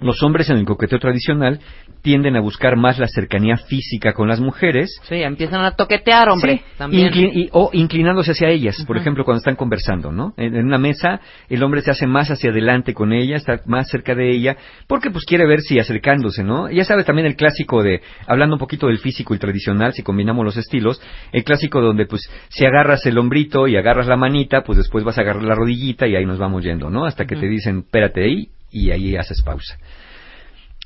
[0.00, 1.58] Los hombres en el coqueteo tradicional
[2.02, 5.00] tienden a buscar más la cercanía física con las mujeres.
[5.08, 6.58] Sí, empiezan a toquetear, hombre.
[6.58, 7.12] Sí, También.
[7.12, 10.32] inclin- y- o inclinándose hacia ellas, por ejemplo, cuando están conversando, ¿no?
[10.36, 13.88] En, en una mesa, el hombre se hace más hacia adelante con ella, está más
[13.88, 14.56] cerca de ella,
[14.86, 16.70] porque pues quiere ver si acercándose, ¿no?
[16.70, 20.44] Ya sabe también el clásico de, hablando un poquito del físico y tradicional, si combinamos
[20.44, 21.00] los estilos,
[21.32, 25.18] el clásico donde pues si agarras el hombrito y agarras la manita, pues después vas
[25.18, 27.04] a agarrar la rodillita y ahí nos vamos yendo, ¿no?
[27.04, 29.78] Hasta que te dicen, espérate ahí, y ahí haces pausa.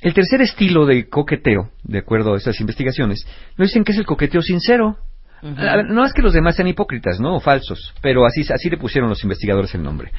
[0.03, 3.25] El tercer estilo de coqueteo, de acuerdo a estas investigaciones,
[3.57, 4.97] nos dicen que es el coqueteo sincero.
[5.41, 7.37] No es que los demás sean hipócritas, ¿no?
[7.37, 10.11] O falsos, pero así, así le pusieron los investigadores el nombre.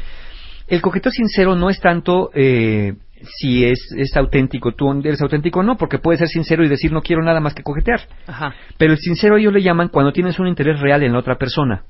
[0.69, 2.95] El coqueteo sincero no es tanto eh,
[3.39, 6.91] si es, es auténtico, tú eres auténtico o no, porque puedes ser sincero y decir
[6.91, 8.01] no quiero nada más que coquetear.
[8.27, 8.55] Ajá.
[8.79, 11.85] Pero el sincero ellos le llaman cuando tienes un interés real en la otra persona.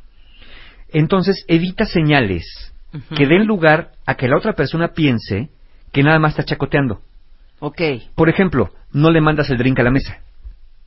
[0.88, 2.44] Entonces evita señales
[3.16, 5.50] que den lugar a que la otra persona piense
[5.92, 7.00] que nada más está chacoteando.
[7.64, 7.81] Ok.
[8.14, 10.18] Por ejemplo, no le mandas el drink a la mesa,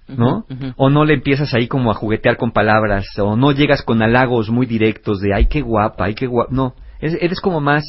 [0.07, 0.45] ¿no?
[0.77, 4.49] O no le empiezas ahí como a juguetear con palabras, o no llegas con halagos
[4.49, 6.51] muy directos de, ay, qué guapa, ay, qué guapa.
[6.53, 7.83] No, es- eres como más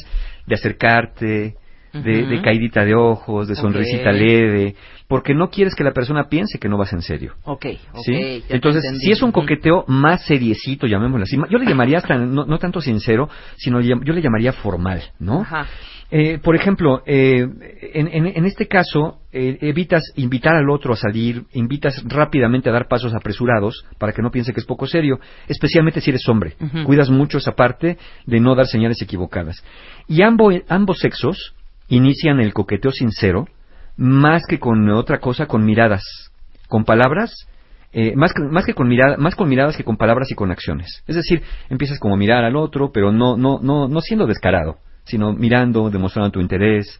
[0.47, 1.55] de acercarte,
[1.91, 4.75] de, de caidita de ojos, de sonrisita leve,
[5.07, 7.33] porque no quieres que la persona piense que no vas en serio.
[7.45, 8.03] Ok, ok.
[8.49, 12.57] Entonces, si es un coqueteo más seriecito, llamémoslo así, yo le llamaría hasta, no, no
[12.59, 15.41] tanto sincero, sino yo le llamaría formal, ¿no?
[15.41, 15.65] Ajá.
[16.11, 17.47] Eh, por ejemplo, eh,
[17.93, 22.73] en, en- en este caso, eh, evitas invitar al otro a salir, invitas rápidamente a
[22.73, 26.55] dar pasos apresurados para que no piense que es poco serio, especialmente si eres hombre.
[26.85, 29.63] Cuidas mucho esa parte de no dar señales equivocadas.
[30.07, 31.53] Y ambo- ambos sexos
[31.89, 33.47] inician el coqueteo sincero
[33.95, 36.03] más que con otra cosa, con miradas,
[36.67, 37.31] con palabras.
[37.91, 41.03] eh, más, más que con mirada, más con miradas que con palabras y con acciones.
[41.07, 41.41] Es decir,
[41.71, 44.77] empiezas como a mirar al otro, pero no, no, no, no siendo descarado,
[45.09, 46.99] sino mirando, demostrando tu interés,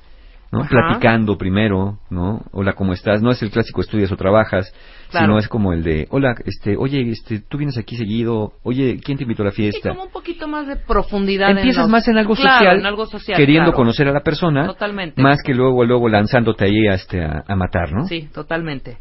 [0.52, 0.62] ¿no?
[0.62, 0.70] Ajá.
[0.70, 2.42] Platicando primero, ¿no?
[2.52, 3.22] Hola, ¿cómo estás?
[3.22, 4.74] No es el clásico estudias o trabajas,
[5.12, 5.26] Claro.
[5.28, 9.18] sino es como el de, hola, este, oye, este, tú vienes aquí seguido, oye, ¿quién
[9.18, 9.90] te invitó a la fiesta?
[9.90, 11.52] como un poquito más de profundidad.
[11.52, 13.78] Empiezas los- más en algo Claro, social, en algo social, queriendo claro.
[13.78, 15.22] conocer a la persona, Totalmente.
[15.22, 18.06] más que luego, luego lanzándote ahí a, este, a, a matar, ¿no?
[18.08, 18.98] Sí, totalmente.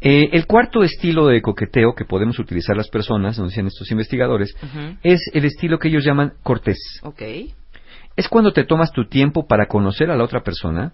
[0.00, 4.54] Eh, el cuarto estilo de coqueteo que podemos utilizar las personas, nos decían estos investigadores,
[4.62, 4.96] Ujú.
[5.02, 6.78] es el estilo que ellos llaman cortés.
[7.04, 7.22] Ok.
[8.18, 10.92] Es cuando te tomas tu tiempo para conocer a la otra persona,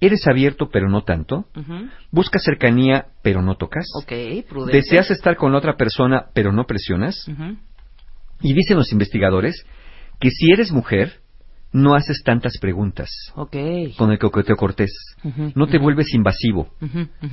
[0.00, 1.44] eres abierto pero no tanto,
[2.10, 3.86] buscas cercanía pero no tocas,
[4.72, 7.14] deseas estar con la otra persona pero no presionas,
[8.40, 9.64] y dicen los investigadores
[10.18, 11.20] que si eres mujer,
[11.78, 13.10] no haces tantas preguntas
[13.96, 14.90] con el coqueteo cortés.
[15.54, 16.68] No te vuelves invasivo,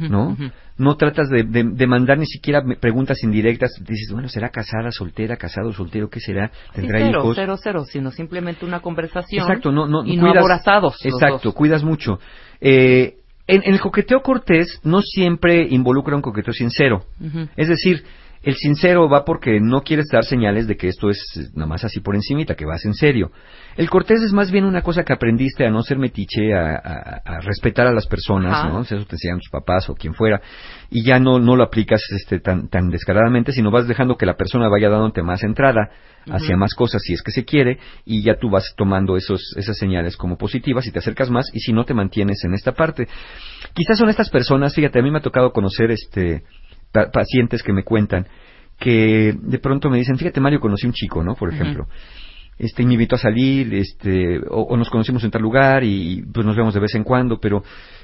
[0.09, 0.37] ¿no?
[0.77, 3.71] No tratas de, de- de mandar ni siquiera preguntas indirectas.
[3.79, 6.09] Dices, bueno, ¿será casada, soltera, casado, soltero?
[6.09, 6.49] ¿Qué será?
[6.49, 7.35] Sí, ¿Tendrá cero, hijos?
[7.35, 9.43] cero, cero, sino simplemente una conversación.
[9.47, 11.05] Exacto, no, no, y no cuidas- aborazados.
[11.05, 12.19] Exacto, cuidas mucho.
[12.59, 13.15] Eh,
[13.47, 17.05] en, en el coqueteo cortés no siempre involucra un coqueteo sincero.
[17.55, 18.03] Es decir,
[18.45, 21.83] el sincero va porque no quieres dar señales de que esto es eh, nada más
[21.83, 23.31] así por encimita, que vas en serio.
[23.75, 27.21] El cortés es más bien una cosa que aprendiste a no ser metiche, a, a-
[27.25, 28.69] a respetar a las personas, Ajá.
[28.69, 28.81] ¿no?
[28.81, 30.41] Eso te enseñan tus papás o quien fuera,
[30.91, 34.35] y ya no, no lo aplicas este, tan, tan descaradamente, sino vas dejando que la
[34.35, 35.89] persona vaya dándote más entrada
[36.29, 39.77] hacia más cosas si es que se quiere, y ya tú vas tomando esos, esas
[39.77, 43.07] señales como positivas y te acercas más, y si no te mantienes en esta parte.
[43.73, 46.43] Quizás son estas personas, fíjate, a mí me ha tocado conocer este
[47.13, 48.27] pacientes que me cuentan
[48.79, 51.33] que de pronto me dicen, fíjate Mario, conocí un chico, ¿no?
[51.35, 51.87] Por ejemplo.
[52.57, 56.23] Este, y me invitó a salir, este, o, o nos conocimos en tal lugar y
[56.33, 57.63] pues nos vemos de vez en cuando, pero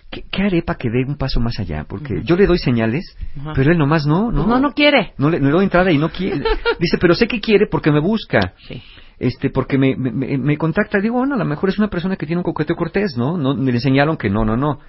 [0.09, 1.85] ¿qué, qué haré para que dé un paso más allá?
[1.87, 3.17] Porque yo le doy señales,
[3.55, 4.45] pero él nomás no, Pues no.
[4.47, 5.13] no, no quiere.
[5.17, 6.41] No le, le doy entrada y no quiere.
[6.79, 8.53] Dice, pero sé que quiere porque me busca.
[8.67, 8.81] Sí.
[9.19, 10.99] Este, porque me, me, me- contacta.
[10.99, 13.37] Digo, bueno, a lo mejor es una persona que tiene un coqueteo cortés, ¿no?
[13.37, 14.79] no me enseñaron que no, no, no.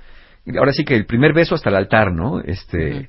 [0.58, 2.40] Ahora sí que el primer beso hasta el altar, ¿no?
[2.40, 3.08] Este,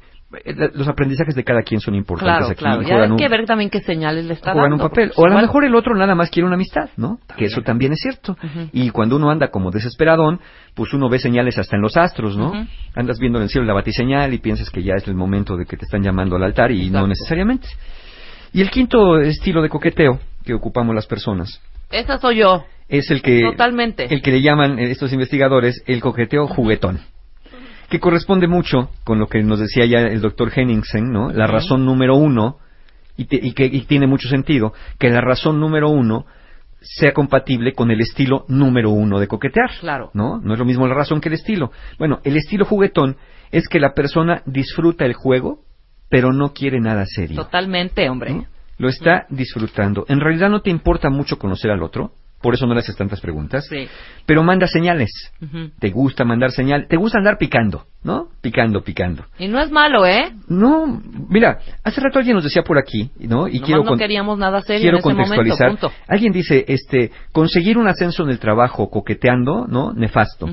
[0.73, 2.85] los aprendizajes de cada quien son importantes Claro, aquí.
[2.87, 3.07] claro.
[3.07, 4.83] y hay que ver también qué señales le está juegan dando.
[4.85, 5.11] un papel.
[5.15, 7.19] porque O a lo mejor el otro nada más quiere una amistad, ¿no?
[7.37, 8.35] Que eso también es cierto.
[8.71, 10.39] Y cuando uno anda como desesperadón,
[10.73, 12.51] pues uno ve señales hasta en los astros, ¿no?
[12.95, 15.65] Andas viendo en el cielo la batiseñal y piensas que ya es el momento de
[15.65, 17.67] que te están llamando al altar y no necesariamente.
[18.53, 22.65] Y el quinto estilo de coqueteo que ocupamos las personas Esa soy yo.
[22.89, 24.13] es el que Totalmente.
[24.13, 26.99] el que le llaman eh, estos investigadores el coqueteo juguetón
[27.93, 31.85] que corresponde mucho con lo que nos decía ya el doctor Henningsen no la razón
[31.85, 32.57] número uno
[33.17, 36.25] y, te- y que y tiene mucho sentido que la razón número uno
[36.81, 40.09] sea compatible con el estilo número uno de coquetear Claro.
[40.15, 43.15] no no es lo mismo la razón que el estilo bueno el estilo juguetón
[43.51, 45.59] es que la persona disfruta el juego
[46.09, 48.33] pero no quiere nada serio Totalmente, hombre.
[48.33, 48.45] ¿no?
[48.79, 50.05] Lo está disfrutando.
[50.09, 52.11] En realidad no te importa mucho conocer al otro,
[52.43, 53.87] por eso no le haces tantas preguntas, Sí.
[54.27, 55.09] pero manda señales.
[55.79, 58.27] Te gusta mandar señal, te gusta andar picando, ¿no?
[58.41, 59.23] Picando, picando.
[59.39, 60.33] Y no es malo, ¿eh?
[60.49, 63.47] No, mira, hace rato alguien nos decía por aquí, ¿no?
[63.47, 65.67] Y Nomás quiero no queríamos nada serio quiero en ese momento, contextualizar.
[65.69, 65.91] punto.
[66.07, 69.93] Alguien dice, este, conseguir un ascenso en el trabajo coqueteando, ¿no?
[69.93, 70.49] Nefasto.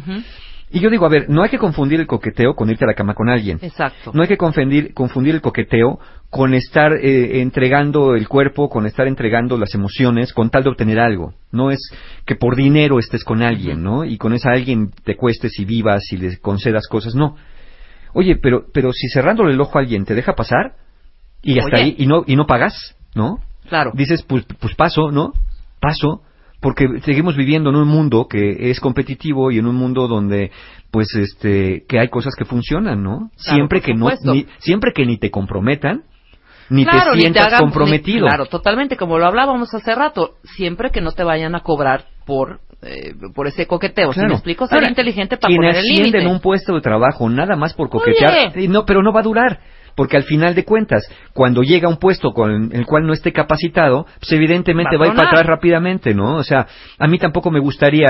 [0.73, 2.95] Y yo digo, a ver, no hay que confundir el coqueteo con irte a la
[2.95, 3.59] cama con alguien.
[3.61, 4.13] Exacto.
[4.15, 5.99] No hay que confundir, confundir el coqueteo
[6.31, 11.01] con estar eh, entregando el cuerpo, con estar entregando las emociones, con tal de obtener
[11.01, 11.35] algo.
[11.51, 11.81] No es
[12.25, 14.05] que por dinero estés con alguien, ¿no?
[14.05, 17.17] Y con esa alguien te cuestes y vivas y le concedas cosas.
[17.17, 17.37] No.
[18.15, 20.75] Oye, pero, pero si cerrándole el ojo a alguien te deja pasar
[21.43, 21.83] y hasta Oye.
[21.83, 23.41] ahí y no y no pagas, ¿no?
[23.69, 23.91] Claro.
[23.95, 25.33] Dices, pues, pues paso, ¿no?
[25.81, 26.23] Paso,
[26.61, 30.51] porque seguimos viviendo en un mundo que es competitivo y en un mundo donde,
[30.91, 33.31] pues, este, que hay cosas que funcionan, ¿no?
[33.43, 36.03] Claro, siempre que no, ni, siempre que ni te comprometan,
[36.69, 38.25] ni Claro, te ni sientas hagan- comprometido.
[38.27, 42.05] ni- claro, totalmente, como lo hablábamos hace rato, siempre que no te vayan a cobrar
[42.27, 44.11] por eh, por ese coqueteo.
[44.13, 44.29] Si Claro.
[44.31, 46.23] me explico, ser Ahora, inteligente para poner el límite.
[46.23, 48.65] en un puesto de trabajo nada más por coquetear, Oye.
[48.65, 49.61] eh, no, pero no va a durar.
[50.01, 53.33] Porque al final de cuentas, cuando llega a un puesto con el cual no esté
[53.35, 56.37] capacitado, pues evidentemente Va a ir para atrás rápidamente, ¿no?
[56.37, 56.67] O sea,
[56.99, 58.07] a mí tampoco me gustaría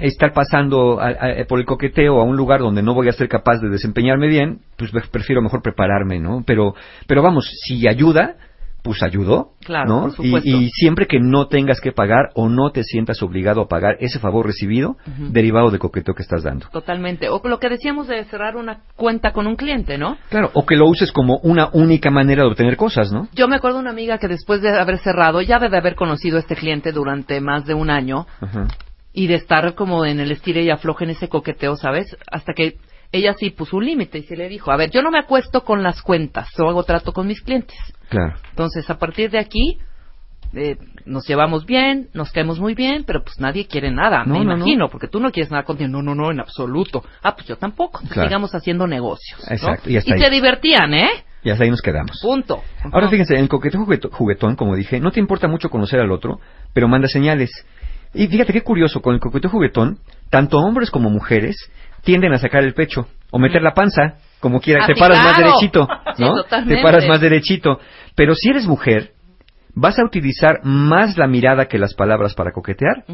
[0.00, 3.28] estar pasando a- a- por el coqueteo a un lugar donde no voy a ser
[3.28, 6.44] capaz de desempeñarme bien, pues prefiero mejor prepararme, ¿no?
[6.46, 6.76] Pero,
[7.08, 8.36] pero vamos, si ayuda,
[8.84, 10.00] pues ayudó, Claro, ¿no?
[10.02, 10.50] por Y- supuesto.
[10.50, 14.18] Y, siempre que no tengas que pagar o no te sientas obligado a pagar ese
[14.18, 14.96] favor recibido,
[15.30, 16.68] derivado del coqueteo que estás dando.
[16.68, 17.30] Totalmente.
[17.30, 20.18] O lo que decíamos de cerrar una cuenta con un cliente, ¿no?
[20.28, 23.26] Claro, o que lo uses como una única manera de obtener cosas, ¿no?
[23.34, 26.36] Yo me acuerdo de una amiga que después de haber cerrado, ya debe haber conocido
[26.36, 28.26] a este cliente durante más de un año
[29.14, 32.14] y de estar como en el estire y afloje en ese coqueteo, ¿sabes?
[32.30, 32.76] Hasta que
[33.14, 35.62] ella sí puso un límite y se le dijo, a ver, yo no me acuesto
[35.64, 37.76] con las cuentas, yo hago trato con mis clientes.
[38.08, 38.34] Claro.
[38.50, 39.78] Entonces, a partir de aquí,
[40.54, 44.44] eh, nos llevamos bien, nos caemos muy bien, pero pues nadie quiere nada, No, me
[44.44, 44.56] no, no.
[44.56, 45.88] imagino, porque tú no quieres nada contigo.
[45.90, 47.04] No, no, no, en absoluto.
[47.22, 48.00] Ah, pues yo tampoco.
[48.08, 48.28] Claro.
[48.28, 49.40] Sigamos haciendo negocios.
[49.50, 50.20] Exacto, y hasta ahí.
[50.20, 51.08] se divertían, ¿eh?
[51.42, 52.18] Y hasta ahí nos quedamos.
[52.22, 52.62] Punto.
[52.90, 56.40] Ahora fíjense, en el coqueteo juguetón, como dije, no te importa mucho conocer al otro,
[56.72, 57.50] pero manda señales.
[58.14, 59.98] Y fíjate qué curioso, con el coqueteo juguetón,
[60.30, 61.56] tanto hombres como mujeres
[62.04, 65.38] tienden a sacar el pecho o meter la panza, como quiera, Ah, te paras más
[65.38, 65.88] derechito,
[66.18, 66.44] ¿no?
[66.44, 67.80] te paras más derechito.
[68.14, 69.12] Pero si eres mujer,
[69.74, 73.04] vas a utilizar más la mirada que las palabras para coquetear,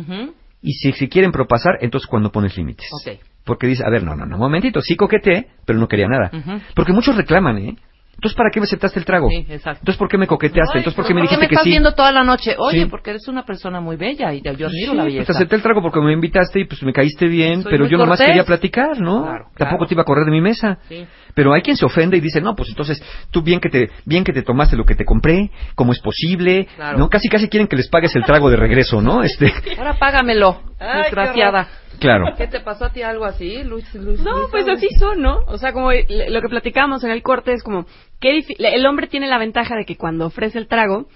[0.62, 2.86] y si, si quieren propasar, entonces cuando pones límites.
[2.92, 3.18] Ok.
[3.44, 6.30] Porque dice, a ver, no, no, no, momentito, sí coqueteé, pero no quería nada.
[6.74, 7.76] Porque muchos reclaman, ¿eh?
[8.20, 9.30] Entonces, ¿para qué me aceptaste el trago?
[9.30, 9.78] Sí, exacto.
[9.80, 10.76] Entonces, ¿por qué me coqueteaste?
[10.76, 11.70] Entonces, ¿por qué me dijiste que estás sí?
[11.70, 12.54] viendo toda la noche?
[12.58, 12.84] Oye, Sí.
[12.90, 15.32] porque eres una persona muy bella y yo admiro la pues belleza.
[15.32, 17.96] acepté el trago porque me invitaste y pues me caíste bien, Soy pero muy yo
[17.96, 18.26] nomás cortés.
[18.26, 19.22] quería platicar, ¿no?
[19.22, 19.86] Claro, Tampoco claro.
[19.88, 20.78] te iba a correr de mi mesa.
[20.86, 21.06] Sí.
[21.34, 24.22] Pero hay quien se ofende y dice, no, pues entonces tú bien que te, bien
[24.22, 26.68] que te tomaste lo que te compré, ¿cómo es posible?
[26.76, 26.98] Claro.
[26.98, 27.08] ¿No?
[27.08, 29.22] Casi casi quieren que les pagues el trago de regreso, ¿no?
[29.22, 31.68] Este, Ahora págamelo, Ay, desgraciada.
[32.00, 32.24] Claro.
[32.36, 33.92] ¿Qué te pasó a ti algo así, Luis?
[33.94, 35.40] Luis No, Luis, pues así son, ¿no?
[35.46, 37.86] O sea, como lo que platicábamos en el corte es como,
[38.20, 41.06] qué difí- el hombre tiene la ventaja de que cuando ofrece el trago,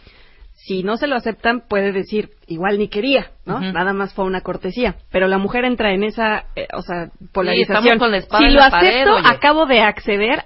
[0.55, 3.61] si no se lo aceptan, puede decir, igual ni quería, ¿no?
[3.61, 4.95] Nada más fue una cortesía.
[5.11, 7.79] Pero la mujer entra en esa, eh, o sea, polarización.
[7.79, 10.45] estamos con la espada si en lo la acepto, acabo de acceder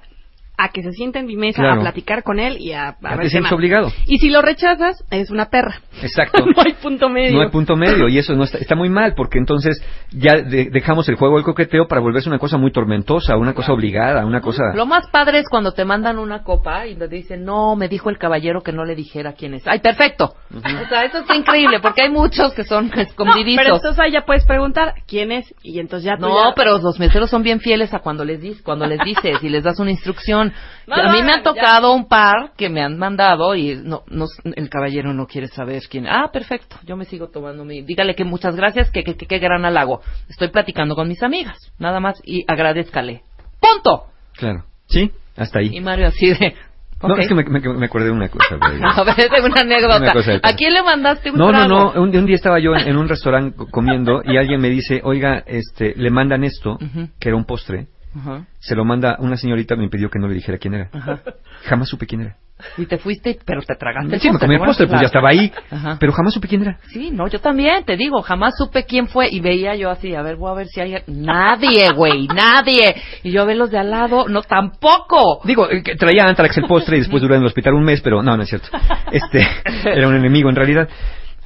[0.58, 1.80] a que se sienta en mi mesa Claro.
[1.80, 3.90] a platicar con él y a, a ver te obligado.
[4.06, 5.80] Y si lo rechazas, es una perra.
[6.02, 6.44] Exacto.
[6.56, 7.36] no hay punto medio.
[7.36, 9.80] No hay punto medio y eso no está, está muy mal porque entonces
[10.10, 13.72] ya de- dejamos el juego del coqueteo para volverse una cosa muy tormentosa, una cosa
[13.72, 14.62] obligada, una cosa...
[14.74, 18.10] Lo más padre es cuando te mandan una copa y te dicen, no, me dijo
[18.10, 19.66] el caballero que no le dijera quién es.
[19.66, 20.34] ¡Ay, perfecto!
[20.54, 23.62] O sea, eso está increíble porque hay muchos que son No, escondidizos.
[23.64, 26.78] pero entonces ahí ya puedes preguntar quién es y entonces ya tú No, ya- pero
[26.78, 29.78] los meseros son bien fieles a cuando les dis, cuando les dices y les das
[29.78, 30.47] una instrucción.
[30.86, 34.26] No a mí me ha tocado un par que me han mandado y no, no,
[34.44, 36.06] el caballero no quiere saber quién.
[36.06, 36.76] Ah, perfecto.
[36.84, 37.82] Yo me sigo tomando mi.
[37.82, 40.00] Dígale que muchas gracias, que que, que, que gran halago.
[40.28, 43.22] Estoy platicando con mis amigas, nada más y agradezcale.
[43.60, 44.04] Punto.
[44.36, 44.64] Claro.
[44.86, 45.76] Sí, hasta ahí.
[45.76, 46.54] Y Mario así de.
[47.00, 47.20] No, ok.
[47.20, 48.56] es que me, me- me acordé de una cosa.
[48.60, 49.98] A ver, de una anécdota.
[49.98, 51.92] Una cosa de ¿A quién le mandaste un No, no, trago?
[51.94, 52.02] no.
[52.02, 55.00] Un, un día estaba yo en, en un restaurante co- comiendo y alguien me dice,
[55.04, 57.08] oiga, este, le mandan esto, Ujú.
[57.20, 57.86] que era un postre.
[58.16, 60.90] Ajá, Se lo manda una señorita, me pidió que no le dijera quién era.
[60.92, 61.20] ajá.
[61.64, 62.36] Jamás supe quién era.
[62.76, 64.16] Y te fuiste, pero te tragaste.
[64.16, 65.52] el Sí, me comí el postre, pues ya estaba ahí.
[65.70, 65.96] Ajá.
[66.00, 66.78] Pero jamás supe quién era.
[66.88, 70.22] Sí, no, yo también, te digo, jamás supe quién fue y veía yo así, a
[70.22, 70.96] ver, voy a ver si hay...
[71.06, 72.96] Nadie, güey, nadie.
[73.22, 75.40] Y yo a ver los de al lado, no, tampoco.
[75.44, 78.00] Digo, eh, que traía Antrax el postre y después duró en el hospital un mes,
[78.00, 78.68] pero no, no es cierto.
[79.12, 79.46] Este,
[79.84, 80.88] era un enemigo en realidad.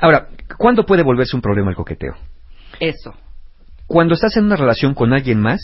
[0.00, 2.14] Ahora, ¿cuándo puede volverse un problema el coqueteo?
[2.80, 3.14] Eso.
[3.86, 5.60] Cuando estás en una relación con alguien más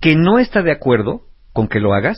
[0.00, 1.22] que no está de acuerdo
[1.52, 2.16] con que lo hagas,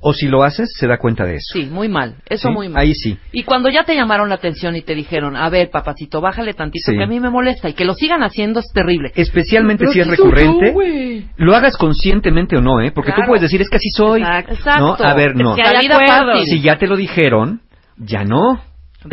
[0.00, 1.52] o si lo haces, se da cuenta de eso.
[1.54, 2.54] Sí, muy mal, eso ¿Sí?
[2.54, 2.82] muy mal.
[2.82, 3.18] Ahí sí.
[3.32, 6.92] Y cuando ya te llamaron la atención y te dijeron, a ver, papacito, bájale tantito
[6.92, 6.96] Sí.
[6.96, 9.10] que a mí me molesta y que lo sigan haciendo es terrible.
[9.16, 12.92] Especialmente Pero si es ¿qué soy recurrente, lo hagas conscientemente o no, ¿eh?
[12.92, 13.24] Porque Claro.
[13.24, 14.22] tú puedes decir, es que así soy.
[14.22, 14.96] Exacto.
[15.00, 15.56] No, a ver, no.
[15.56, 16.46] Es que.
[16.46, 17.60] Si ya te lo dijeron,
[17.96, 18.60] ya no.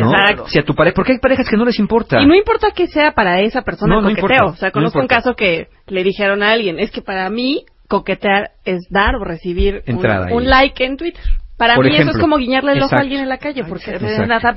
[0.04, 0.10] ¿No?
[0.12, 0.46] Exacto.
[0.48, 2.20] Si a tu pareja, porque hay parejas que no les importa.
[2.20, 4.24] Y no importa que sea para esa persona No, no coqueteo.
[4.36, 7.28] importa, o sea, no conozco un caso que le dijeron a alguien, es que para
[7.30, 10.46] mí coquetear es dar o recibir un- Entrada un, ahí.
[10.48, 11.22] like en Twitter.
[11.56, 13.00] Para Por mí eso es como guiñarle el ojo Exacto.
[13.00, 13.64] a alguien en la calle.
[13.64, 13.98] Porque.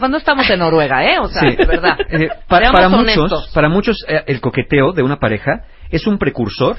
[0.10, 1.18] No estamos en Noruega, ¿eh?
[1.22, 1.56] O sea, Sí.
[1.56, 1.98] de verdad.
[2.10, 6.76] Eh, para, para muchos, para muchos eh, el coqueteo de una pareja es un precursor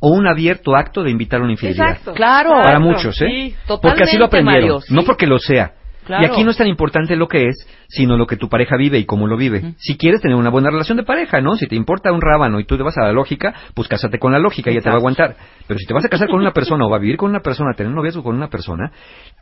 [0.00, 1.88] o un abierto acto de invitar a una infidelidad.
[1.90, 2.14] Exacto.
[2.14, 2.50] Claro.
[2.62, 3.26] Para muchos, ¿eh?
[3.28, 4.94] sí, porque así lo aprendieron, Mario, sí.
[4.94, 5.72] no porque lo sea.
[6.08, 6.22] Claro.
[6.22, 8.98] Y aquí no es tan importante lo que es, sino lo que tu pareja vive
[8.98, 9.74] y cómo lo vive.
[9.76, 11.54] Si quieres tener una buena relación de pareja, ¿no?
[11.54, 14.32] Si te importa un rábano y tú te vas a la lógica, pues cásate con
[14.32, 15.36] la lógica y ya te va a aguantar.
[15.66, 17.40] Pero si te vas a casar con una persona o va a vivir con una
[17.40, 18.90] persona, tener un noviazgo con una persona,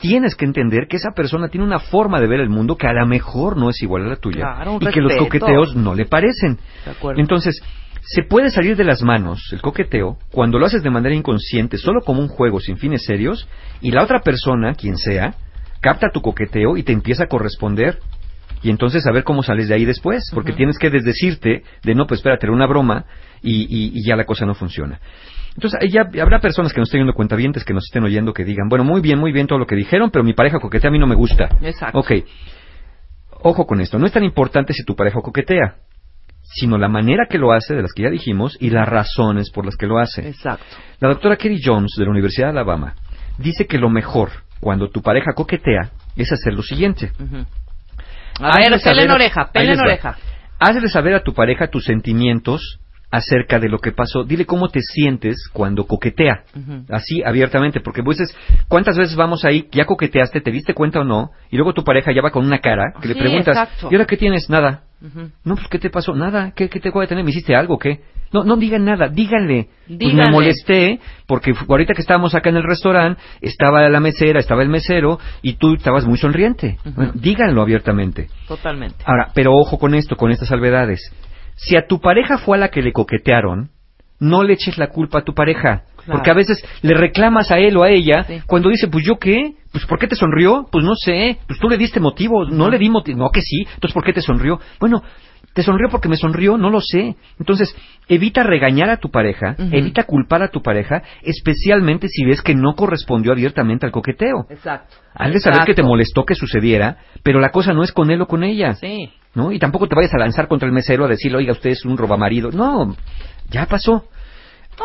[0.01, 2.93] tienes que entender que esa persona tiene una forma de ver el mundo que a
[2.93, 4.41] lo mejor no es igual a la tuya.
[4.41, 6.59] Claro, y que los coqueteos no le parecen.
[6.85, 7.21] De acuerdo.
[7.21, 7.63] Entonces,
[8.09, 12.01] se puede salir de las manos el coqueteo cuando lo haces de manera inconsciente, solo
[12.03, 13.49] como un juego sin fines serios,
[13.81, 15.35] y la otra persona, quien sea,
[15.81, 17.99] capta tu coqueteo y te empieza a corresponder.
[18.63, 22.07] Y entonces a ver cómo sales de ahí después, porque tienes que desdecirte de no,
[22.07, 23.05] pues espérate, era una broma
[23.43, 24.99] y, y- y ya la cosa no funciona.
[25.55, 28.69] Entonces, ya habrá personas que nos estén viendo cuentavientes, que nos estén oyendo, que digan,
[28.69, 30.99] bueno, muy bien, muy bien todo lo que dijeron, pero mi pareja coquetea a mí
[30.99, 31.49] no me gusta.
[31.63, 31.99] Exacto.
[31.99, 32.13] Ok,
[33.43, 35.77] ojo con esto, no es tan importante si tu pareja coquetea,
[36.43, 39.65] sino la manera que lo hace, de las que ya dijimos, y las razones por
[39.65, 40.29] las que lo hace.
[40.29, 40.65] Exacto.
[41.01, 42.95] La doctora Kerry Jones, de la Universidad de Alabama,
[43.39, 44.31] dice que lo mejor
[44.61, 47.13] cuando tu pareja coquetea es hacer lo siguiente.
[47.21, 47.45] Ujú.
[48.41, 49.81] A ver, Hazle saber pelen a- oreja, pelen.
[50.59, 52.79] Hazle saber a tu pareja tus sentimientos
[53.11, 54.25] acerca de lo que pasó.
[54.25, 56.43] Dile cómo te sientes cuando coquetea.
[56.91, 57.81] Así, abiertamente.
[57.81, 58.37] Porque pues es,
[58.69, 59.69] ¿cuántas veces vamos ahí?
[59.73, 62.59] Ya coqueteaste, te diste cuenta o no, y luego tu pareja ya va con una
[62.59, 63.89] cara que le preguntas, exacto.
[63.91, 64.51] ¿y ahora qué tienes?
[64.51, 64.83] Nada.
[65.45, 66.15] No, pues ¿qué te pasó?
[66.15, 66.53] Nada.
[66.55, 67.23] ¿Qué, qué te voy a tener?
[67.25, 67.79] ¿Me hiciste algo?
[67.79, 68.01] ¿Qué?
[68.37, 69.09] No, no digan nada.
[69.09, 69.69] Díganle.
[69.87, 74.63] Pues me molesté porque ahorita que estábamos acá en el restaurante, estaba la mesera, estaba
[74.63, 76.77] el mesero y tú estabas muy sonriente.
[76.85, 78.29] Bueno, díganlo abiertamente.
[78.47, 78.97] Totalmente.
[79.07, 81.01] Ahora, pero ojo con esto, con estas salvedades.
[81.55, 83.71] Si a tu pareja fue a la que le coquetearon,
[84.21, 85.85] no le eches la culpa a tu pareja.
[86.05, 86.19] Claro.
[86.19, 88.41] Porque a veces le reclamas a él o a ella Sí.
[88.47, 90.67] cuando dice, pues yo qué, pues ¿por qué te sonrió?
[90.71, 93.63] Pues no sé, pues tú le diste motivos, no le di motivos, no que sí,
[93.75, 94.61] entonces ¿por qué te sonrió?
[94.79, 95.03] Bueno,
[95.57, 96.59] ¿Te sonrió porque me sonrió?
[96.59, 97.17] No lo sé.
[97.41, 97.75] Entonces,
[98.09, 102.75] evita regañar a tu pareja, evita culpar a tu pareja, especialmente si ves que no
[102.75, 104.45] correspondió abiertamente al coqueteo.
[104.51, 104.97] Exacto.
[105.15, 108.21] Has de saber que te molestó que sucediera, pero la cosa no es con él
[108.21, 108.75] o con ella.
[108.75, 109.11] Sí.
[109.33, 109.51] ¿no?
[109.51, 111.97] Y tampoco te vayas a lanzar contra el mesero a decirle, oiga, usted es un
[111.97, 112.51] robamarido.
[112.51, 112.95] No,
[113.49, 114.05] ya pasó.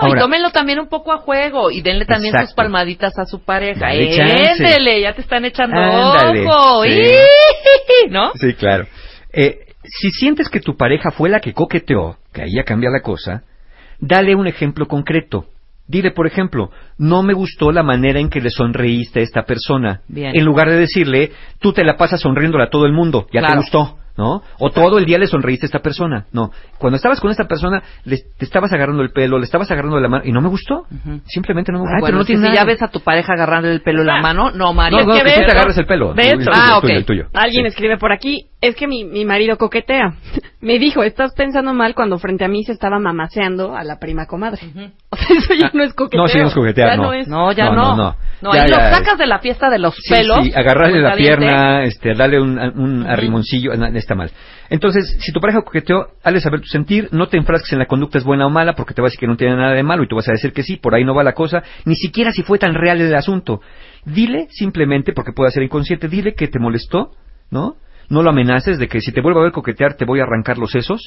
[0.01, 3.43] No, y tómenlo también un poco a juego y denle también sus palmaditas a su
[3.43, 3.91] pareja.
[3.91, 6.83] Éndele, ya te están echando Ándale, ojo.
[6.85, 7.11] sí.
[8.09, 8.31] ¿No?
[8.35, 8.87] Sí, claro.
[9.33, 13.01] Eh, si sientes que tu pareja fue la que coqueteó, que ahí ya cambia la
[13.01, 13.43] cosa,
[13.99, 15.45] dale un ejemplo concreto.
[15.87, 20.01] Dile, por ejemplo, no me gustó la manera en que le sonreíste a esta persona.
[20.07, 20.31] Bien.
[20.33, 23.55] En lugar de decirle, tú te la pasas sonriéndole a todo el mundo, ya te
[23.57, 24.41] gustó, ¿no?
[24.59, 26.25] O todo el día le sonreíste a esta persona.
[26.31, 26.51] No.
[26.77, 30.07] Cuando estabas con esta persona, le, te estabas agarrando el pelo, le estabas agarrando la
[30.09, 30.81] mano, y no me gustó.
[30.91, 31.21] Ujú.
[31.25, 31.95] Simplemente no me gustó.
[31.95, 32.61] Ay, bueno, pero no es que tiene si nada.
[32.61, 34.99] ya ves a tu pareja agarrando el pelo en la mano, no, Mario.
[34.99, 36.13] No, no, es que te agarres el pelo.
[36.13, 36.33] ¿Ves?
[36.33, 36.97] El tuyo, Ah, el tuyo, ok.
[36.99, 37.27] el tuyo.
[37.33, 37.67] Alguien Sí.
[37.69, 40.13] escribe por aquí, es que mi, mi marido coquetea.
[40.61, 44.25] Me dijo, estás pensando mal cuando frente a mí se estaba mamaseando a la prima
[44.27, 44.59] comadre.
[45.13, 46.21] O sea, eso ya no es coqueteo.
[46.21, 47.03] No, sí, no es coquetear, Ya no.
[47.03, 47.27] no es.
[47.27, 48.15] No, ya No, no.
[48.41, 50.39] no, Ya, ahí lo sacas de la fiesta de los Sí, pelos.
[50.45, 54.31] sí, agarrarle la pierna, este, darle un, un arrimoncillo, está mal.
[54.69, 58.17] Entonces, si tu pareja coqueteó, hazle saber tu sentir, no te enfrasques en la conducta
[58.17, 60.03] es buena o mala, porque te va a decir que no tiene nada de malo
[60.03, 62.31] y tú vas a decir que sí, por ahí no va la cosa, ni siquiera
[62.31, 63.61] si fue tan real el asunto.
[64.05, 67.11] Dile simplemente, porque puede ser inconsciente, dile que te molestó,
[67.49, 67.75] ¿no?
[68.11, 70.57] No lo amenaces de que si te vuelvo a ver coquetear te voy a arrancar
[70.57, 71.01] los sesos,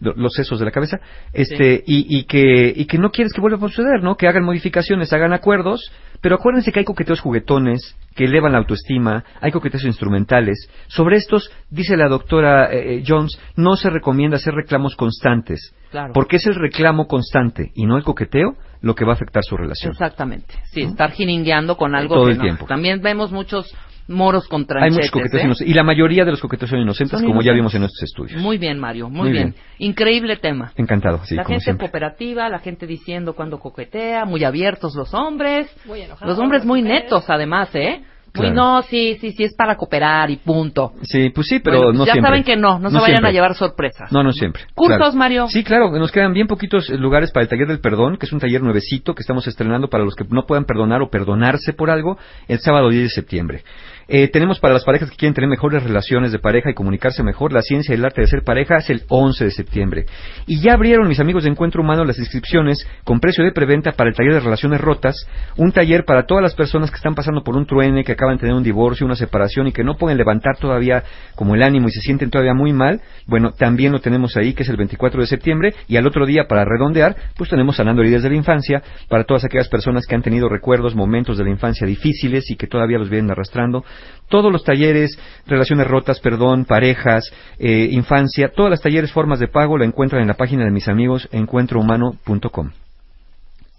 [0.00, 0.98] los sesos de la cabeza,
[1.32, 4.16] este, y, y que, y que no quieres que vuelva a suceder, ¿no?
[4.16, 9.24] Que hagan modificaciones, hagan acuerdos, pero acuérdense que hay coqueteos juguetones, que elevan la autoestima,
[9.40, 10.68] hay coqueteos instrumentales.
[10.88, 16.12] Sobre estos, dice la doctora eh, eh, Jones, no se recomienda hacer reclamos constantes, Claro.
[16.12, 19.56] porque es el reclamo constante y no el coqueteo lo que va a afectar su
[19.56, 19.92] relación.
[19.92, 20.54] Exactamente.
[20.72, 22.42] Sí, estar jiringueando con algo Todo que el no.
[22.44, 22.66] tiempo.
[22.66, 23.74] También vemos muchos
[24.08, 24.96] moros con Hay tranchetes.
[24.96, 25.46] muchos coqueteos ¿eh?
[25.46, 27.56] inocentes, y la mayoría de los coqueteos son inocentes, Son como ya inocentes.
[27.56, 28.42] vimos en nuestros estudios.
[28.42, 29.50] Muy bien, Mario, muy, Muy bien.
[29.50, 29.88] bien.
[29.90, 30.72] Increíble tema.
[30.76, 31.86] Encantado, sí, la como gente siempre.
[31.86, 35.68] cooperativa, la gente diciendo cuando coquetea, muy abiertos los hombres.
[35.86, 38.02] Muy enojados Los hombres muy netos, además, ¿eh?
[38.34, 38.54] Muy Claro.
[38.54, 40.92] no, sí, sí, sí, es para cooperar y punto.
[41.02, 42.28] Sí, pues sí, pero Bueno, pues no ya siempre.
[42.30, 43.28] saben que no, no, se vayan siempre.
[43.30, 44.12] a llevar sorpresas.
[44.12, 44.64] No, no siempre.
[44.74, 45.12] Cursos, Claro.
[45.16, 45.46] Mario.
[45.48, 48.38] Sí, claro, nos quedan bien poquitos lugares para el taller del perdón, que es un
[48.38, 52.18] taller nuevecito que estamos estrenando para los que no puedan perdonar o perdonarse por algo
[52.48, 53.62] el sábado 10 de septiembre.
[54.10, 57.52] Eh, tenemos para las parejas que quieren tener mejores relaciones de pareja y comunicarse mejor,
[57.52, 60.06] la ciencia y el arte de ser pareja es el 11 de septiembre.
[60.46, 64.08] Y ya abrieron mis amigos de Encuentro Humano las inscripciones con precio de preventa para
[64.08, 65.14] el taller de relaciones rotas,
[65.58, 68.40] un taller para todas las personas que están pasando por un truene, que acaban de
[68.40, 71.04] tener un divorcio, una separación y que no pueden levantar todavía
[71.34, 73.02] como el ánimo y se sienten todavía muy mal.
[73.26, 76.46] Bueno, también lo tenemos ahí, que es el 24 de septiembre, y al otro día,
[76.48, 80.22] para redondear, pues tenemos sanando heridas de la infancia para todas aquellas personas que han
[80.22, 83.84] tenido recuerdos, momentos de la infancia difíciles y que todavía los vienen arrastrando.
[84.28, 87.24] Todos los talleres, relaciones rotas, perdón, parejas,
[87.58, 90.86] eh, infancia, todas las talleres, formas de pago, lo encuentran en la página de mis
[90.88, 92.70] amigos encuentrohumano.com.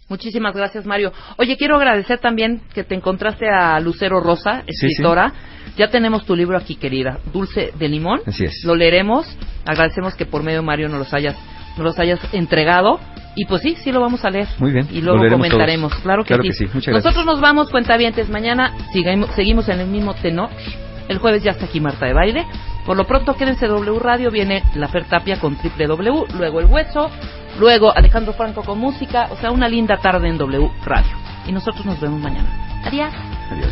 [0.10, 1.12] Muchísimas gracias, Mario.
[1.38, 4.88] Oye, quiero agradecer también que te encontraste a Lucero Rosa, Sí, sí.
[4.88, 5.32] escritora.
[5.78, 7.20] Ya tenemos tu libro aquí, querida.
[7.32, 8.22] Dulce de limón.
[8.26, 8.64] Así es.
[8.66, 9.28] Lo leeremos.
[9.66, 11.36] Agradecemos que por medio de Mario nos los hayas,
[11.78, 13.00] nos los hayas entregado.
[13.42, 14.50] Y pues sí, sí lo vamos a leer.
[14.58, 15.92] Muy bien, Y luego comentaremos.
[15.92, 16.04] todos.
[16.04, 16.50] Claro que Claro sí.
[16.50, 17.26] que sí, muchas Nosotros gracias.
[17.26, 18.28] nos vamos, cuentavientes.
[18.30, 20.50] Mañana sigamos- seguimos en el mismo tenor.
[21.08, 22.46] El jueves ya está aquí Marta de Baile.
[22.86, 24.30] Por lo pronto, quédense W Radio.
[24.30, 26.26] Viene la Fer Tapia con Triple W.
[26.38, 27.10] Luego El Hueso.
[27.60, 29.28] Luego Alejandro Franco con música.
[29.32, 31.16] O sea, una linda tarde en W Radio.
[31.48, 32.50] Y nosotros nos vemos mañana.
[32.84, 33.14] Adiós.
[33.52, 33.72] Adiós.